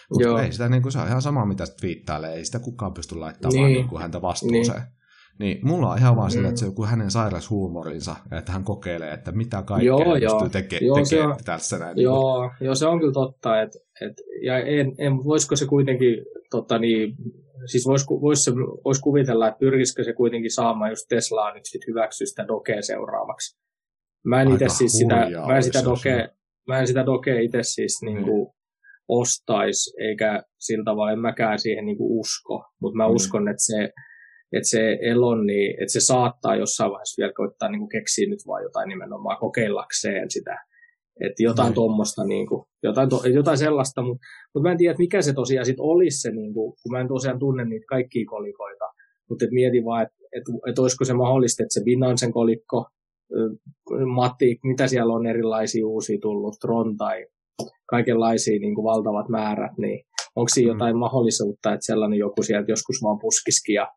Mutta 0.09 0.43
ei 0.43 0.51
sitä, 0.51 0.69
niin 0.69 0.81
kuin, 0.81 0.91
se 0.91 0.99
on 0.99 1.07
ihan 1.07 1.21
sama, 1.21 1.45
mitä 1.45 1.63
twiittailee, 1.79 2.33
ei 2.33 2.45
sitä 2.45 2.59
kukaan 2.59 2.93
pysty 2.93 3.15
laittamaan 3.15 3.63
niin. 3.63 3.73
Niin 3.73 3.87
kuin 3.87 4.01
häntä 4.01 4.21
vastuuseen. 4.21 4.81
Niin. 4.81 4.94
Niin 5.39 5.59
mulla 5.61 5.91
on 5.91 5.97
ihan 5.97 6.15
vaan 6.15 6.31
sillä, 6.31 6.47
että 6.47 6.59
se 6.59 6.65
on 6.65 6.71
joku 6.71 6.85
hänen 6.85 7.11
sairas 7.11 7.49
huumorinsa, 7.49 8.15
että 8.37 8.51
hän 8.51 8.63
kokeilee, 8.63 9.13
että 9.13 9.31
mitä 9.31 9.63
kaikkea 9.63 9.87
joo, 9.87 9.97
pystyy 9.97 10.19
joo. 10.19 10.39
Teke- 10.39 10.85
joo, 10.85 11.03
tekemään 11.03 11.37
tässä 11.45 11.79
näin. 11.79 12.01
Joo, 12.01 12.41
niin 12.41 12.65
joo, 12.65 12.75
se 12.75 12.87
on 12.87 12.99
kyllä 12.99 13.13
totta. 13.13 13.61
Et, 13.61 13.69
et, 14.01 14.13
ja 14.43 14.57
en, 14.59 14.95
en, 14.97 15.23
voisiko 15.23 15.55
se 15.55 15.65
kuitenkin, 15.65 16.25
tota, 16.51 16.79
niin, 16.79 17.15
siis 17.65 17.87
voisi 17.87 18.05
vois, 18.09 18.45
vois 18.85 18.99
kuvitella, 18.99 19.47
että 19.47 19.59
pyrkisikö 19.59 20.03
se 20.03 20.13
kuitenkin 20.13 20.51
saamaan 20.51 20.91
just 20.91 21.05
Teslaa 21.09 21.53
nyt 21.53 21.65
sit 21.65 21.81
hyväksyä 21.87 22.25
sitä 22.27 22.47
dokea 22.47 22.81
seuraavaksi. 22.81 23.57
Mä 24.25 24.41
en 24.41 24.53
itse 24.53 24.65
siis 24.69 24.91
sitä, 24.91 25.15
mä 25.47 25.55
en 25.55 25.63
sitä 25.63 25.83
dokea, 25.85 26.27
mä 26.67 26.79
en 26.79 26.87
sitä 26.87 27.05
dokea 27.05 27.39
itse 27.39 27.63
siis 27.63 28.01
niin 28.01 28.23
kuin, 28.23 28.55
ostais, 29.07 29.95
eikä 29.99 30.43
sillä 30.59 30.83
tavalla 30.83 31.11
en 31.11 31.19
mäkään 31.19 31.59
siihen 31.59 31.85
niin 31.85 31.97
kuin 31.97 32.19
usko, 32.19 32.65
mutta 32.81 32.97
mä 32.97 33.07
mm. 33.07 33.13
uskon, 33.13 33.47
että 33.47 33.63
se 33.63 33.89
että 34.57 34.69
se 34.69 34.97
elon, 35.01 35.45
niin, 35.45 35.71
että 35.71 35.93
se 35.93 35.99
saattaa 35.99 36.55
jossain 36.55 36.91
vaiheessa 36.91 37.21
vielä 37.21 37.33
koittaa 37.35 37.69
niin 37.69 37.79
kuin 37.79 37.89
keksiä 37.89 38.29
nyt 38.29 38.39
vaan 38.47 38.63
jotain 38.63 38.89
nimenomaan 38.89 39.37
kokeillakseen 39.39 40.31
sitä, 40.31 40.57
että 41.25 41.43
jotain 41.43 41.71
mm. 41.71 41.75
tuommoista, 41.75 42.23
niin 42.23 42.47
kuin, 42.47 42.63
jotain, 42.83 43.09
to, 43.09 43.21
jotain 43.33 43.57
sellaista, 43.57 44.01
mutta, 44.01 44.25
mutta 44.53 44.67
mä 44.67 44.71
en 44.71 44.77
tiedä, 44.77 44.91
että 44.91 45.03
mikä 45.03 45.21
se 45.21 45.33
tosiaan 45.33 45.65
sitten 45.65 45.85
olisi 45.85 46.21
se, 46.21 46.31
niin 46.31 46.53
kuin, 46.53 46.73
kun 46.83 46.91
mä 46.91 46.99
en 46.99 47.07
tosiaan 47.07 47.39
tunne 47.39 47.65
niitä 47.65 47.85
kaikkia 47.89 48.25
kolikoita, 48.29 48.85
mutta 49.29 49.45
et 49.45 49.51
mietin 49.51 49.85
vaan, 49.85 50.03
että 50.03 50.15
et, 50.37 50.43
et 50.69 50.79
olisiko 50.79 51.05
se 51.05 51.13
mahdollista, 51.13 51.63
että 51.63 51.73
se 51.73 51.83
Binancen 51.83 52.31
kolikko, 52.31 52.85
Matti, 54.15 54.59
mitä 54.63 54.87
siellä 54.87 55.13
on 55.13 55.25
erilaisia 55.25 55.87
uusia 55.87 56.17
tullut, 56.21 56.55
Tron 56.61 56.97
tai 56.97 57.25
kaikenlaisia 57.85 58.59
niin 58.59 58.75
kuin 58.75 58.85
valtavat 58.85 59.29
määrät, 59.29 59.77
niin 59.77 60.05
onko 60.35 60.49
siinä 60.49 60.73
mm. 60.73 60.75
jotain 60.75 60.97
mahdollisuutta, 60.97 61.73
että 61.73 61.85
sellainen 61.85 62.19
joku 62.19 62.43
sieltä 62.43 62.71
joskus 62.71 62.95
vaan 63.03 63.19
puskiski 63.19 63.73
ja 63.73 63.87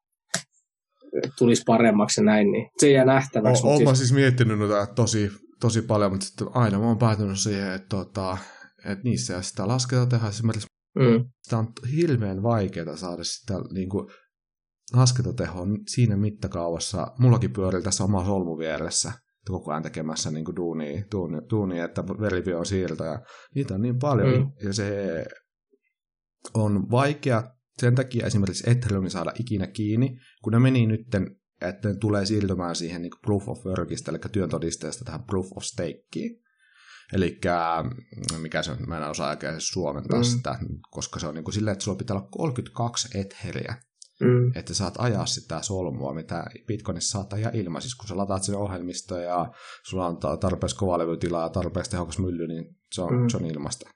tulisi 1.38 1.62
paremmaksi 1.66 2.20
ja 2.20 2.24
näin, 2.24 2.50
niin 2.52 2.70
se 2.78 2.90
jää 2.90 3.04
nähtäväksi. 3.04 3.66
Olen 3.66 3.86
siis... 3.86 3.98
siis 3.98 4.12
miettinyt 4.12 4.58
noita 4.58 4.86
tosi, 4.86 5.30
tosi 5.60 5.82
paljon, 5.82 6.10
mutta 6.10 6.26
sitten 6.26 6.48
aina 6.54 6.78
mä 6.78 6.84
oon 6.84 6.98
päätynyt 6.98 7.38
siihen, 7.38 7.72
että, 7.72 7.88
tota, 7.88 8.38
että 8.84 9.04
niissä 9.04 9.42
sitä 9.42 9.68
lasketaan 9.68 10.08
tehdä 10.08 10.28
esimerkiksi 10.28 10.66
mm. 10.98 11.24
sitä 11.42 11.58
on 11.58 11.68
hirveän 11.96 12.42
vaikeaa 12.42 12.96
saada 12.96 13.24
sitä 13.24 13.54
niin 13.72 13.88
kuin, 13.88 14.08
laskentatehoa 14.96 15.66
siinä 15.88 16.16
mittakaavassa. 16.16 17.06
Mullakin 17.18 17.52
pyörii 17.52 17.82
tässä 17.82 18.04
oma 18.04 18.24
solmu 18.24 18.58
vieressä 18.58 19.12
koko 19.50 19.70
ajan 19.70 19.82
tekemässä 19.82 20.30
niin 20.30 20.56
duunia, 20.56 21.02
duunia, 21.12 21.40
duunia, 21.50 21.84
että 21.84 22.04
verivio 22.06 22.58
on 22.58 22.66
siirto 22.66 23.04
ja 23.04 23.20
niitä 23.54 23.74
on 23.74 23.82
niin 23.82 23.98
paljon 23.98 24.28
mm. 24.28 24.50
ja 24.62 24.72
se 24.72 25.24
on 26.54 26.90
vaikea 26.90 27.42
sen 27.80 27.94
takia 27.94 28.26
esimerkiksi 28.26 28.70
Ethereumin 28.70 29.10
saada 29.10 29.32
ikinä 29.38 29.66
kiinni, 29.66 30.18
kun 30.42 30.52
ne 30.52 30.58
meni 30.58 30.86
nytten, 30.86 31.36
että 31.60 31.88
ne 31.88 31.94
tulee 31.94 32.26
siirtymään 32.26 32.76
siihen 32.76 33.02
niin 33.02 33.12
proof 33.22 33.48
of 33.48 33.66
workista, 33.66 34.10
eli 34.10 34.18
työn 34.32 34.50
todisteesta 34.50 35.04
tähän 35.04 35.22
proof 35.22 35.46
of 35.56 35.62
stakeen. 35.62 36.48
Eli 37.12 37.40
mikä 38.40 38.62
se 38.62 38.70
on, 38.70 38.78
mä 38.86 38.96
en 38.96 39.10
osaa 39.10 39.30
oikein 39.30 39.54
suomentaa 39.58 40.18
mm. 40.18 40.24
sitä, 40.24 40.58
koska 40.90 41.20
se 41.20 41.26
on 41.26 41.34
niin 41.34 41.44
kuin 41.44 41.54
silleen, 41.54 41.72
että 41.72 41.84
sulla 41.84 41.98
pitää 41.98 42.16
olla 42.16 42.28
32 42.30 43.18
etheriä, 43.18 43.76
mm. 44.20 44.52
että 44.54 44.74
saat 44.74 44.94
ajaa 44.98 45.26
sitä 45.26 45.62
solmua, 45.62 46.14
mitä 46.14 46.44
Bitcoinissa 46.66 47.18
saat 47.18 47.32
ajaa 47.32 47.50
ilman. 47.54 47.82
Siis 47.82 47.94
kun 47.94 48.08
sä 48.08 48.16
lataat 48.16 48.42
sen 48.42 48.56
ohjelmistoa 48.56 49.20
ja 49.20 49.52
sulla 49.88 50.06
on 50.06 50.18
tarpeeksi 50.40 50.76
kovalevytilaa 50.76 51.42
ja 51.42 51.48
tarpeeksi 51.48 51.90
tehokas 51.90 52.18
mylly, 52.18 52.48
niin 52.48 52.76
se 52.92 53.02
on, 53.02 53.22
mm. 53.22 53.28
se 53.28 53.36
on 53.36 53.46
ilmasta. 53.46 53.90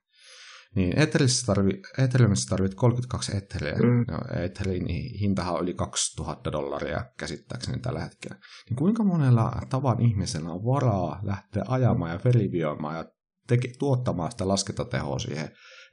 Niin 0.74 0.98
Ethereumissa, 0.98 1.46
tarvi, 1.46 1.82
Ethereumissa 1.98 2.50
tarvit 2.50 2.74
32 2.74 3.36
Ethereä. 3.36 3.74
Mm. 3.74 4.04
No, 4.10 4.42
Etherein 4.44 4.86
hintahan 5.20 5.54
on 5.54 5.62
yli 5.62 5.74
2000 5.74 6.52
dollaria 6.52 7.04
käsittääkseni 7.18 7.78
tällä 7.78 8.00
hetkellä. 8.00 8.36
Niin 8.68 8.76
kuinka 8.76 9.04
monella 9.04 9.52
tavan 9.70 10.00
ihmisellä 10.00 10.50
on 10.50 10.64
varaa 10.64 11.20
lähteä 11.22 11.64
ajamaan 11.68 12.10
ja 12.10 12.20
verifioimaan 12.24 12.96
ja 12.96 13.04
teke, 13.48 13.68
tuottamaan 13.78 14.30
sitä 14.30 14.48
laskentatehoa 14.48 15.18
siihen 15.18 15.48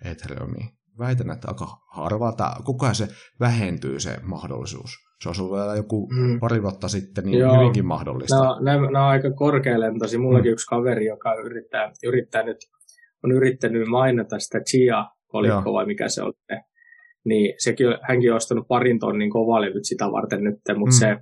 Ethereumiin? 0.06 0.70
Väitän, 1.00 1.32
että 1.32 1.48
aika 1.48 1.68
harvalta, 1.96 2.56
koko 2.64 2.86
ajan 2.86 2.96
se 2.96 3.08
vähentyy 3.40 4.00
se 4.00 4.18
mahdollisuus. 4.24 4.92
Se 5.22 5.30
on 5.30 5.52
vielä 5.52 5.76
joku 5.76 6.10
mm. 6.14 6.40
pari 6.40 6.62
vuotta 6.62 6.88
sitten 6.88 7.26
niin 7.26 7.40
Joo. 7.40 7.54
hyvinkin 7.54 7.86
mahdollista. 7.86 8.36
Nämä, 8.36 8.62
nämä, 8.62 8.92
nämä 8.92 9.06
on 9.06 9.12
aika 9.12 9.32
korkealentoisia. 9.32 10.20
Mullakin 10.20 10.52
mm. 10.52 10.54
yksi 10.54 10.66
kaveri, 10.66 11.06
joka 11.06 11.34
yrittää, 11.34 11.92
yrittää 12.04 12.44
nyt 12.44 12.58
on 13.24 13.32
yrittänyt 13.32 13.88
mainita 13.88 14.40
sitä 14.40 14.60
Chia-kolikkoa 14.60 15.74
vai 15.74 15.86
mikä 15.86 16.10
se 16.10 16.24
on. 16.24 16.34
Niin 17.26 17.54
sekin, 17.58 17.88
hänkin 18.08 18.32
on 18.32 18.38
ostanut 18.38 18.68
parin 18.68 19.00
tonnin 19.00 19.30
kovalevyt 19.30 19.86
sitä 19.86 20.06
varten 20.06 20.44
nyt, 20.44 20.56
mutta 20.78 20.96
mm. 20.96 21.00
se, 21.00 21.18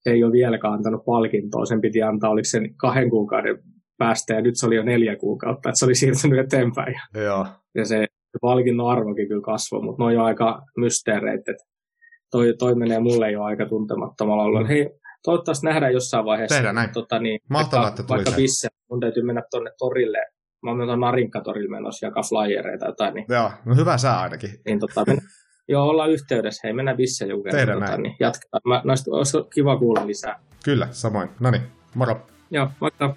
se 0.00 0.10
ei 0.10 0.24
ole 0.24 0.32
vieläkään 0.32 0.74
antanut 0.74 1.04
palkintoa. 1.04 1.66
Sen 1.66 1.80
piti 1.80 2.02
antaa, 2.02 2.30
oliko 2.30 2.44
sen 2.44 2.74
kahden 2.76 3.10
kuukauden 3.10 3.58
päästä 3.98 4.34
ja 4.34 4.40
nyt 4.40 4.56
se 4.56 4.66
oli 4.66 4.76
jo 4.76 4.82
neljä 4.82 5.16
kuukautta, 5.16 5.68
että 5.68 5.78
se 5.78 5.84
oli 5.84 5.94
siirtynyt 6.00 6.38
eteenpäin. 6.38 6.94
Joo. 7.14 7.46
Ja 7.74 7.84
se, 7.84 7.96
se 8.32 8.38
palkinnon 8.40 8.90
arvokin 8.90 9.28
kyllä 9.28 9.42
kasvoi, 9.42 9.82
mutta 9.82 10.02
ne 10.02 10.06
on 10.06 10.14
jo 10.14 10.22
aika 10.22 10.62
mysteereitä, 10.76 11.52
toi, 12.30 12.54
toi 12.58 12.74
menee 12.74 13.00
mulle 13.00 13.30
jo 13.30 13.42
aika 13.42 13.66
tuntemattomalla 13.66 14.42
olla. 14.42 14.60
Mm. 14.60 14.66
Hei, 14.66 14.90
toivottavasti 15.24 15.66
nähdään 15.66 15.92
jossain 15.92 16.24
vaiheessa. 16.24 16.56
Tehdään 16.56 16.74
näin. 16.74 16.92
Tota, 16.92 17.18
niin, 17.18 17.40
Mahtavaa, 17.50 17.82
vaikka, 17.82 18.00
että 18.00 18.06
tuli 18.06 18.16
vaikka 18.16 18.30
se. 18.30 18.40
missä, 18.40 18.68
mun 18.90 19.00
täytyy 19.00 19.22
mennä 19.22 19.42
tuonne 19.50 19.70
torille. 19.78 20.18
Mä 20.64 20.70
oon 20.70 20.86
tuon 20.86 21.00
Narinka-torille 21.00 21.70
menossa 21.70 22.06
jakaa 22.06 22.22
flyereita 22.22 22.86
jotain, 22.86 23.14
niin, 23.14 23.26
Joo, 23.28 23.50
no 23.64 23.74
hyvä 23.74 23.98
sää 23.98 24.20
ainakin. 24.20 24.50
niin 24.66 24.80
tota, 24.80 25.04
mennä, 25.06 25.22
joo, 25.68 25.88
ollaan 25.88 26.10
yhteydessä. 26.10 26.60
Hei, 26.64 26.72
mennään 26.72 26.96
Bisse 26.96 27.26
joku 27.26 27.42
kerran, 27.42 27.60
Tehdään 27.60 27.80
tota, 27.80 27.96
niin 27.96 28.16
jatketaan. 28.20 28.60
Mä, 28.64 28.80
noista, 28.84 29.10
olisi 29.10 29.38
kiva 29.54 29.76
kuulla 29.76 30.06
lisää. 30.06 30.40
Kyllä, 30.64 30.88
samoin. 30.90 31.28
No 31.40 31.50
niin, 31.50 31.62
moro. 31.94 32.26
Joo, 32.50 32.68
vaikka. 32.80 33.16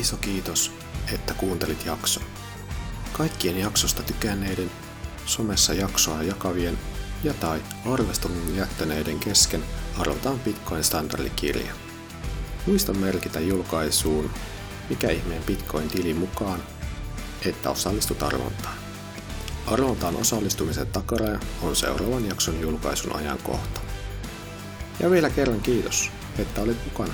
Iso 0.00 0.16
kiitos, 0.16 0.72
että 1.14 1.34
kuuntelit 1.34 1.86
jakson. 1.86 2.22
Kaikkien 3.12 3.60
jaksosta 3.60 4.02
tykänneiden, 4.02 4.70
somessa 5.26 5.74
jaksoa 5.74 6.22
jakavien 6.22 6.78
ja 7.24 7.34
tai 7.34 7.60
arvostelun 7.92 8.56
jättäneiden 8.56 9.18
kesken 9.18 9.60
arvotaan 9.98 10.38
Bitcoin 10.38 10.84
standardikirja. 10.84 11.89
Muista 12.66 12.92
merkitä 12.92 13.40
julkaisuun 13.40 14.30
mikä 14.90 15.10
ihmeen 15.10 15.42
Bitcoin-tili 15.42 16.14
mukaan, 16.14 16.62
että 17.46 17.70
osallistut 17.70 18.22
arvontaan. 18.22 18.74
Arvontaan 19.66 20.16
osallistumisen 20.16 20.86
takaraja 20.86 21.40
on 21.62 21.76
seuraavan 21.76 22.26
jakson 22.28 22.60
julkaisun 22.60 23.16
ajankohta. 23.16 23.80
Ja 25.00 25.10
vielä 25.10 25.30
kerran 25.30 25.60
kiitos, 25.60 26.10
että 26.38 26.60
olit 26.60 26.84
mukana. 26.84 27.12